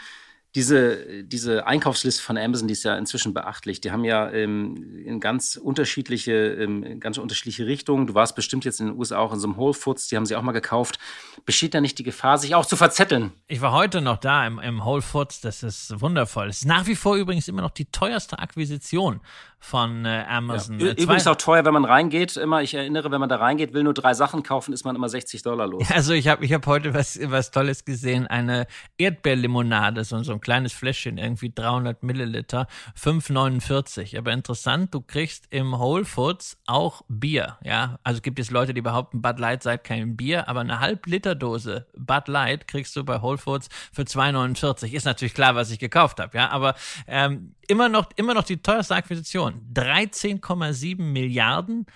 diese, 0.56 1.22
diese 1.22 1.66
Einkaufsliste 1.66 2.22
von 2.22 2.36
Amazon, 2.36 2.66
die 2.66 2.72
ist 2.72 2.82
ja 2.82 2.96
inzwischen 2.96 3.32
beachtlich. 3.34 3.80
Die 3.80 3.92
haben 3.92 4.04
ja 4.04 4.30
ähm, 4.30 5.00
in 5.04 5.20
ganz 5.20 5.56
unterschiedliche, 5.56 6.32
ähm, 6.32 6.98
ganz 6.98 7.18
unterschiedliche 7.18 7.66
Richtungen. 7.66 8.08
Du 8.08 8.14
warst 8.14 8.34
bestimmt 8.34 8.64
jetzt 8.64 8.80
in 8.80 8.86
den 8.86 8.98
USA 8.98 9.18
auch 9.18 9.32
in 9.32 9.38
so 9.38 9.46
einem 9.46 9.56
Whole 9.56 9.74
Foods, 9.74 10.08
die 10.08 10.16
haben 10.16 10.26
sie 10.26 10.34
auch 10.34 10.42
mal 10.42 10.50
gekauft. 10.50 10.98
Besteht 11.46 11.74
da 11.74 11.80
nicht 11.80 11.98
die 11.98 12.02
Gefahr, 12.02 12.36
sich 12.36 12.56
auch 12.56 12.66
zu 12.66 12.76
verzetteln? 12.76 13.32
Ich 13.46 13.60
war 13.60 13.72
heute 13.72 14.00
noch 14.00 14.16
da 14.16 14.44
im, 14.44 14.58
im 14.58 14.84
Whole 14.84 15.02
Foods, 15.02 15.40
das 15.40 15.62
ist 15.62 16.00
wundervoll. 16.00 16.48
Es 16.48 16.58
ist 16.58 16.66
nach 16.66 16.86
wie 16.86 16.96
vor 16.96 17.14
übrigens 17.14 17.46
immer 17.46 17.62
noch 17.62 17.70
die 17.70 17.86
teuerste 17.86 18.40
Akquisition 18.40 19.20
von 19.60 20.06
äh, 20.06 20.24
Amazon. 20.26 20.80
Ja. 20.80 20.92
Übrigens 20.92 21.26
auch 21.26 21.36
teuer, 21.36 21.64
wenn 21.64 21.74
man 21.74 21.84
reingeht. 21.84 22.36
Immer, 22.36 22.62
ich 22.62 22.74
erinnere, 22.74 23.10
wenn 23.10 23.20
man 23.20 23.28
da 23.28 23.36
reingeht, 23.36 23.74
will 23.74 23.82
nur 23.82 23.94
drei 23.94 24.14
Sachen 24.14 24.42
kaufen, 24.42 24.72
ist 24.72 24.84
man 24.84 24.96
immer 24.96 25.08
60 25.08 25.42
Dollar 25.42 25.66
los. 25.66 25.88
Also 26.00 26.14
ich 26.14 26.28
habe 26.28 26.44
ich 26.46 26.52
hab 26.54 26.66
heute 26.66 26.94
was, 26.94 27.20
was 27.22 27.50
Tolles 27.50 27.84
gesehen. 27.84 28.26
Eine 28.26 28.66
Erdbeerlimonade, 28.96 30.02
so, 30.04 30.22
so 30.22 30.32
ein 30.32 30.40
kleines 30.40 30.72
Fläschchen, 30.72 31.18
irgendwie 31.18 31.52
300 31.54 32.02
Milliliter, 32.02 32.68
5,49. 32.98 34.16
Aber 34.16 34.32
interessant, 34.32 34.94
du 34.94 35.02
kriegst 35.02 35.46
im 35.50 35.78
Whole 35.78 36.06
Foods 36.06 36.56
auch 36.66 37.02
Bier. 37.08 37.58
Ja, 37.62 37.98
also 38.02 38.22
gibt 38.22 38.38
es 38.38 38.50
Leute, 38.50 38.72
die 38.72 38.80
behaupten, 38.80 39.20
Bud 39.20 39.38
Light 39.38 39.62
sei 39.62 39.76
kein 39.76 40.16
Bier, 40.16 40.48
aber 40.48 40.60
eine 40.60 40.80
Halb-Liter-Dose 40.80 41.86
Bud 41.98 42.28
Light 42.28 42.66
kriegst 42.66 42.96
du 42.96 43.04
bei 43.04 43.20
Whole 43.20 43.38
Foods 43.38 43.68
für 43.92 44.02
2,49. 44.02 44.92
Ist 44.92 45.04
natürlich 45.04 45.34
klar, 45.34 45.54
was 45.54 45.70
ich 45.70 45.78
gekauft 45.78 46.18
habe. 46.18 46.36
Ja, 46.36 46.48
aber 46.50 46.74
ähm, 47.06 47.54
immer 47.70 47.88
noch, 47.88 48.10
immer 48.16 48.34
noch 48.34 48.42
die 48.42 48.60
teuerste 48.60 48.96
Akquisition. 48.96 49.60
13,7 49.72 51.00
Milliarden 51.00 51.86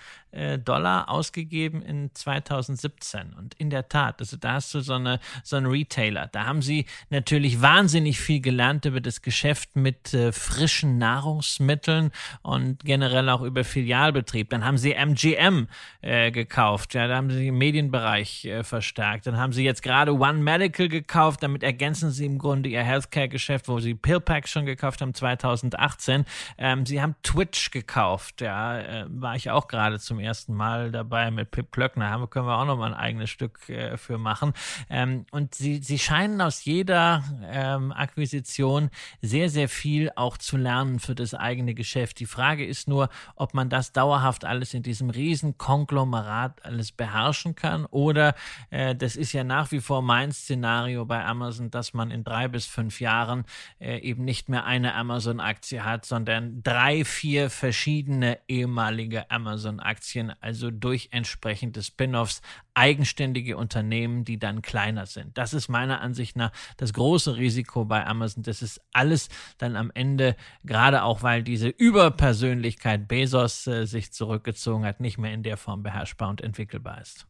Dollar 0.57 1.09
ausgegeben 1.09 1.81
in 1.81 2.13
2017. 2.13 3.33
Und 3.33 3.53
in 3.55 3.69
der 3.69 3.89
Tat, 3.89 4.19
also 4.19 4.37
da 4.37 4.53
hast 4.53 4.73
du 4.73 4.81
so, 4.81 4.93
eine, 4.93 5.19
so 5.43 5.55
einen 5.55 5.67
Retailer. 5.67 6.27
Da 6.27 6.45
haben 6.45 6.61
sie 6.61 6.85
natürlich 7.09 7.61
wahnsinnig 7.61 8.19
viel 8.19 8.41
gelernt 8.41 8.85
über 8.85 9.01
das 9.01 9.21
Geschäft 9.21 9.75
mit 9.75 10.13
äh, 10.13 10.31
frischen 10.31 10.97
Nahrungsmitteln 10.97 12.11
und 12.41 12.83
generell 12.83 13.29
auch 13.29 13.41
über 13.41 13.63
Filialbetrieb. 13.63 14.49
Dann 14.49 14.65
haben 14.65 14.77
sie 14.77 14.93
MGM 14.93 15.67
äh, 16.01 16.31
gekauft. 16.31 16.93
Ja, 16.93 17.07
da 17.07 17.15
haben 17.17 17.29
sie 17.29 17.45
den 17.45 17.57
Medienbereich 17.57 18.45
äh, 18.45 18.63
verstärkt. 18.63 19.27
Dann 19.27 19.37
haben 19.37 19.53
sie 19.53 19.63
jetzt 19.63 19.81
gerade 19.83 20.13
One 20.13 20.39
Medical 20.39 20.87
gekauft. 20.87 21.43
Damit 21.43 21.63
ergänzen 21.63 22.11
sie 22.11 22.25
im 22.25 22.37
Grunde 22.37 22.69
ihr 22.69 22.83
Healthcare-Geschäft, 22.83 23.67
wo 23.67 23.79
sie 23.79 23.93
PillPack 23.93 24.47
schon 24.47 24.65
gekauft 24.65 25.01
haben 25.01 25.13
2018. 25.13 26.25
Ähm, 26.57 26.85
sie 26.85 27.01
haben 27.01 27.15
Twitch 27.23 27.71
gekauft. 27.71 28.41
Ja, 28.41 28.79
äh, 28.79 29.05
war 29.09 29.35
ich 29.35 29.49
auch 29.49 29.67
gerade 29.67 29.99
zum 29.99 30.19
ersten 30.25 30.53
Mal 30.53 30.91
dabei 30.91 31.31
mit 31.31 31.51
Pip 31.51 31.71
Klöckner. 31.71 32.09
Haben, 32.09 32.29
können 32.29 32.47
wir 32.47 32.57
auch 32.57 32.65
noch 32.65 32.77
mal 32.77 32.93
ein 32.93 32.99
eigenes 32.99 33.29
Stück 33.29 33.69
äh, 33.69 33.97
für 33.97 34.17
machen. 34.17 34.53
Ähm, 34.89 35.25
und 35.31 35.55
sie, 35.55 35.77
sie 35.81 35.99
scheinen 35.99 36.41
aus 36.41 36.65
jeder 36.65 37.23
ähm, 37.45 37.91
Akquisition 37.91 38.89
sehr, 39.21 39.49
sehr 39.49 39.69
viel 39.69 40.11
auch 40.15 40.37
zu 40.37 40.57
lernen 40.57 40.99
für 40.99 41.15
das 41.15 41.33
eigene 41.33 41.73
Geschäft. 41.73 42.19
Die 42.19 42.25
Frage 42.25 42.65
ist 42.65 42.87
nur, 42.87 43.09
ob 43.35 43.53
man 43.53 43.69
das 43.69 43.91
dauerhaft 43.91 44.45
alles 44.45 44.73
in 44.73 44.83
diesem 44.83 45.09
riesen 45.09 45.57
Konglomerat 45.57 46.63
alles 46.65 46.91
beherrschen 46.91 47.55
kann 47.55 47.85
oder 47.85 48.35
äh, 48.69 48.95
das 48.95 49.15
ist 49.15 49.33
ja 49.33 49.43
nach 49.43 49.71
wie 49.71 49.81
vor 49.81 50.01
mein 50.01 50.31
Szenario 50.31 51.05
bei 51.05 51.23
Amazon, 51.23 51.71
dass 51.71 51.93
man 51.93 52.11
in 52.11 52.23
drei 52.23 52.47
bis 52.47 52.65
fünf 52.65 52.99
Jahren 52.99 53.45
äh, 53.79 53.99
eben 53.99 54.25
nicht 54.25 54.49
mehr 54.49 54.65
eine 54.65 54.95
Amazon-Aktie 54.95 55.83
hat, 55.83 56.05
sondern 56.05 56.63
drei, 56.63 57.05
vier 57.05 57.49
verschiedene 57.49 58.39
ehemalige 58.47 59.29
Amazon-Aktien 59.29 60.04
Aktien, 60.05 60.33
also 60.39 60.69
durch 60.69 61.09
entsprechende 61.11 61.81
Spin-offs, 61.81 62.43
eigenständige 62.75 63.57
Unternehmen, 63.57 64.23
die 64.23 64.37
dann 64.37 64.61
kleiner 64.61 65.07
sind. 65.07 65.35
Das 65.35 65.55
ist 65.55 65.67
meiner 65.67 65.99
Ansicht 65.99 66.35
nach 66.35 66.51
das 66.77 66.93
große 66.93 67.37
Risiko 67.37 67.85
bei 67.85 68.05
Amazon. 68.05 68.43
Das 68.43 68.61
ist 68.61 68.81
alles 68.93 69.29
dann 69.57 69.75
am 69.75 69.89
Ende, 69.95 70.35
gerade 70.63 71.01
auch 71.01 71.23
weil 71.23 71.41
diese 71.41 71.69
Überpersönlichkeit 71.69 73.07
Bezos 73.07 73.65
äh, 73.65 73.87
sich 73.87 74.13
zurückgezogen 74.13 74.85
hat, 74.85 74.99
nicht 74.99 75.17
mehr 75.17 75.33
in 75.33 75.41
der 75.41 75.57
Form 75.57 75.81
beherrschbar 75.81 76.29
und 76.29 76.41
entwickelbar 76.41 77.01
ist. 77.01 77.25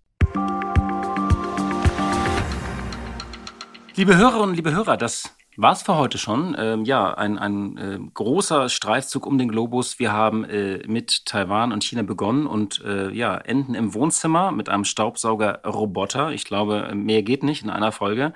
Liebe 3.95 4.17
Hörerinnen 4.17 4.55
liebe 4.55 4.73
Hörer, 4.73 4.97
das 4.97 5.33
war 5.57 5.71
es 5.73 5.83
für 5.83 5.95
heute 5.95 6.17
schon. 6.17 6.55
Ähm, 6.57 6.85
ja, 6.85 7.13
ein, 7.13 7.37
ein 7.37 7.77
äh, 7.77 7.99
großer 8.13 8.69
Streifzug 8.69 9.25
um 9.25 9.37
den 9.37 9.49
Globus. 9.49 9.99
Wir 9.99 10.11
haben 10.11 10.43
äh, 10.45 10.85
mit 10.87 11.25
Taiwan 11.25 11.71
und 11.71 11.83
China 11.83 12.03
begonnen 12.03 12.45
und 12.47 12.83
äh, 12.83 13.11
ja, 13.11 13.37
enden 13.37 13.75
im 13.75 13.93
Wohnzimmer 13.93 14.51
mit 14.51 14.69
einem 14.69 14.83
Staubsauger-Roboter. 14.83 16.31
Ich 16.31 16.45
glaube, 16.45 16.91
mehr 16.93 17.23
geht 17.23 17.43
nicht 17.43 17.63
in 17.63 17.69
einer 17.69 17.91
Folge. 17.91 18.33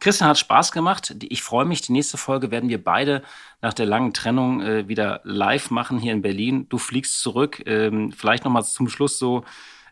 Christian 0.00 0.30
hat 0.30 0.38
Spaß 0.38 0.72
gemacht. 0.72 1.16
Ich 1.28 1.42
freue 1.42 1.64
mich. 1.64 1.80
Die 1.80 1.92
nächste 1.92 2.18
Folge 2.18 2.50
werden 2.50 2.68
wir 2.68 2.82
beide 2.82 3.22
nach 3.60 3.74
der 3.74 3.86
langen 3.86 4.12
Trennung 4.12 4.60
äh, 4.60 4.88
wieder 4.88 5.20
live 5.24 5.70
machen 5.70 5.98
hier 5.98 6.12
in 6.12 6.22
Berlin. 6.22 6.66
Du 6.68 6.78
fliegst 6.78 7.20
zurück. 7.20 7.62
Ähm, 7.66 8.12
vielleicht 8.12 8.44
noch 8.44 8.52
mal 8.52 8.62
zum 8.62 8.88
Schluss 8.88 9.18
so 9.18 9.44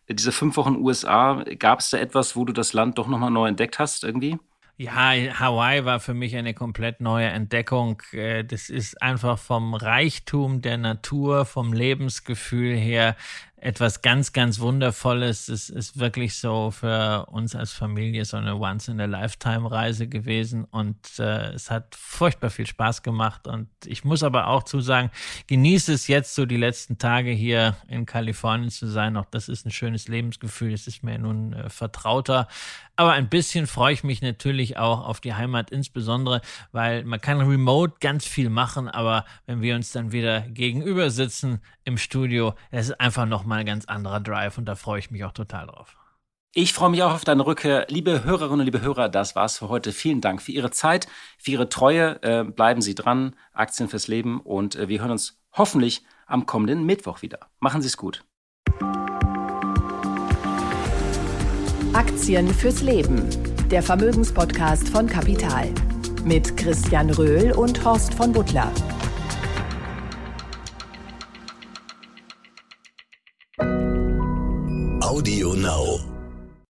diese 0.09 0.31
fünf 0.31 0.57
Wochen 0.57 0.77
USA. 0.77 1.43
Gab 1.59 1.81
es 1.81 1.91
da 1.91 1.99
etwas, 1.99 2.37
wo 2.37 2.45
du 2.45 2.53
das 2.53 2.73
Land 2.73 2.99
doch 2.99 3.09
noch 3.09 3.19
mal 3.19 3.31
neu 3.31 3.49
entdeckt 3.49 3.79
hast 3.79 4.05
irgendwie? 4.05 4.39
Ja, 4.79 5.13
Hawaii 5.41 5.87
war 5.87 6.01
für 6.01 6.13
mich 6.13 6.37
eine 6.37 6.53
komplett 6.53 7.01
neue 7.01 7.29
Entdeckung. 7.29 8.03
Äh, 8.13 8.45
das 8.45 8.69
ist 8.69 9.01
einfach 9.01 9.39
vom 9.39 9.73
Reichtum 9.75 10.61
der 10.61 10.77
Natur, 10.77 11.47
vom 11.47 11.73
Lebensgefühl 11.73 12.77
her 12.77 13.17
etwas 13.59 14.03
ganz, 14.03 14.33
ganz 14.33 14.61
Wundervolles. 14.61 15.49
Es 15.49 15.71
ist 15.71 15.99
wirklich 15.99 16.35
so 16.35 16.71
für 16.71 17.27
uns 17.27 17.55
als 17.55 17.73
Familie 17.73 18.25
so 18.27 18.37
eine 18.37 18.55
Once-in-a-Lifetime-Reise 18.57 20.09
gewesen 20.09 20.65
und 20.65 21.19
äh, 21.19 21.53
es 21.53 21.71
hat 21.71 21.95
furchtbar 21.95 22.51
viel 22.51 22.67
Spaß 22.67 23.03
gemacht. 23.03 23.47
Und 23.47 23.69
ich 23.87 24.05
muss 24.05 24.23
aber 24.23 24.49
auch 24.49 24.65
zusagen, 24.65 25.11
genieße 25.47 25.95
es 25.95 26.07
jetzt 26.07 26.35
so 26.35 26.45
die 26.45 26.59
letzten 26.59 26.99
Tage 26.99 27.31
hier 27.31 27.77
in 27.89 28.05
Kalifornien 28.05 28.71
zu 28.71 28.87
sein. 28.89 29.17
Auch 29.17 29.27
das 29.31 29.49
ist 29.49 29.65
ein 29.65 29.71
schönes 29.71 30.07
Lebensgefühl. 30.07 30.75
Es 30.75 30.87
ist 30.87 31.03
mir 31.03 31.19
nun 31.19 31.55
äh, 31.55 31.71
vertrauter. 31.71 32.49
Aber 32.97 33.13
ein 33.13 33.29
bisschen 33.29 33.67
freue 33.67 33.95
ich 33.95 34.05
mich 34.05 34.21
natürlich 34.21 34.77
auch 34.77 35.07
auf 35.07 35.21
die 35.21 35.35
Heimat, 35.35 35.71
insbesondere, 35.71 36.41
weil 36.73 37.05
man 37.05 37.21
kann 37.21 37.41
remote 37.41 37.95
ganz 38.01 38.27
viel 38.27 38.49
machen, 38.49 38.89
aber 38.89 39.27
wenn 39.45 39.61
wir 39.61 39.77
uns 39.77 39.93
dann 39.93 40.13
wieder 40.13 40.41
gegenüber 40.41 41.11
sitzen 41.11 41.61
im 41.87 41.97
Studio, 41.97 42.55
das 42.71 42.89
ist 42.89 43.01
einfach 43.01 43.25
nochmal 43.25 43.61
ein 43.61 43.67
ganz 43.67 43.87
anderer 43.87 44.21
Drive 44.21 44.59
und 44.59 44.67
da 44.67 44.75
freue 44.75 44.99
ich 44.99 45.11
mich 45.11 45.25
auch 45.25 45.33
total 45.33 45.69
drauf. 45.69 45.97
Ich 46.53 46.73
freue 46.73 46.91
mich 46.91 47.03
auch 47.03 47.13
auf 47.13 47.25
deine 47.25 47.47
Rückkehr. 47.47 47.87
Liebe 47.89 48.25
Hörerinnen 48.25 48.61
und 48.61 48.65
liebe 48.65 48.81
Hörer, 48.81 49.09
das 49.09 49.37
war's 49.37 49.59
für 49.59 49.69
heute. 49.69 49.93
Vielen 49.93 50.21
Dank 50.21 50.43
für 50.43 50.53
Ihre 50.53 50.71
Zeit, 50.71 51.07
für 51.39 51.53
Ihre 51.53 51.69
Treue. 51.69 52.23
Äh, 52.23 52.45
bleiben 52.45 52.81
Sie 52.81 52.95
dran. 52.95 53.37
Aktien 53.53 53.89
fürs 53.89 54.09
Leben 54.09 54.41
und 54.41 54.75
äh, 54.75 54.89
wir 54.89 55.01
hören 55.01 55.11
uns 55.11 55.39
hoffentlich 55.53 56.03
am 56.27 56.47
kommenden 56.47 56.85
Mittwoch 56.85 57.23
wieder. 57.23 57.41
Machen 57.61 57.83
Sie 57.83 57.89
es 57.89 57.97
gut. 57.97 58.25
Aktien 61.93 62.49
fürs 62.49 62.83
Leben, 62.83 63.29
der 63.71 63.83
Vermögenspodcast 63.83 64.89
von 64.89 65.07
Kapital. 65.07 65.73
Mit 66.25 66.57
Christian 66.57 67.11
Röhl 67.11 67.53
und 67.53 67.85
Horst 67.85 68.15
von 68.15 68.33
Butler. 68.33 68.73
Audio 75.17 75.55
Now. 75.55 76.16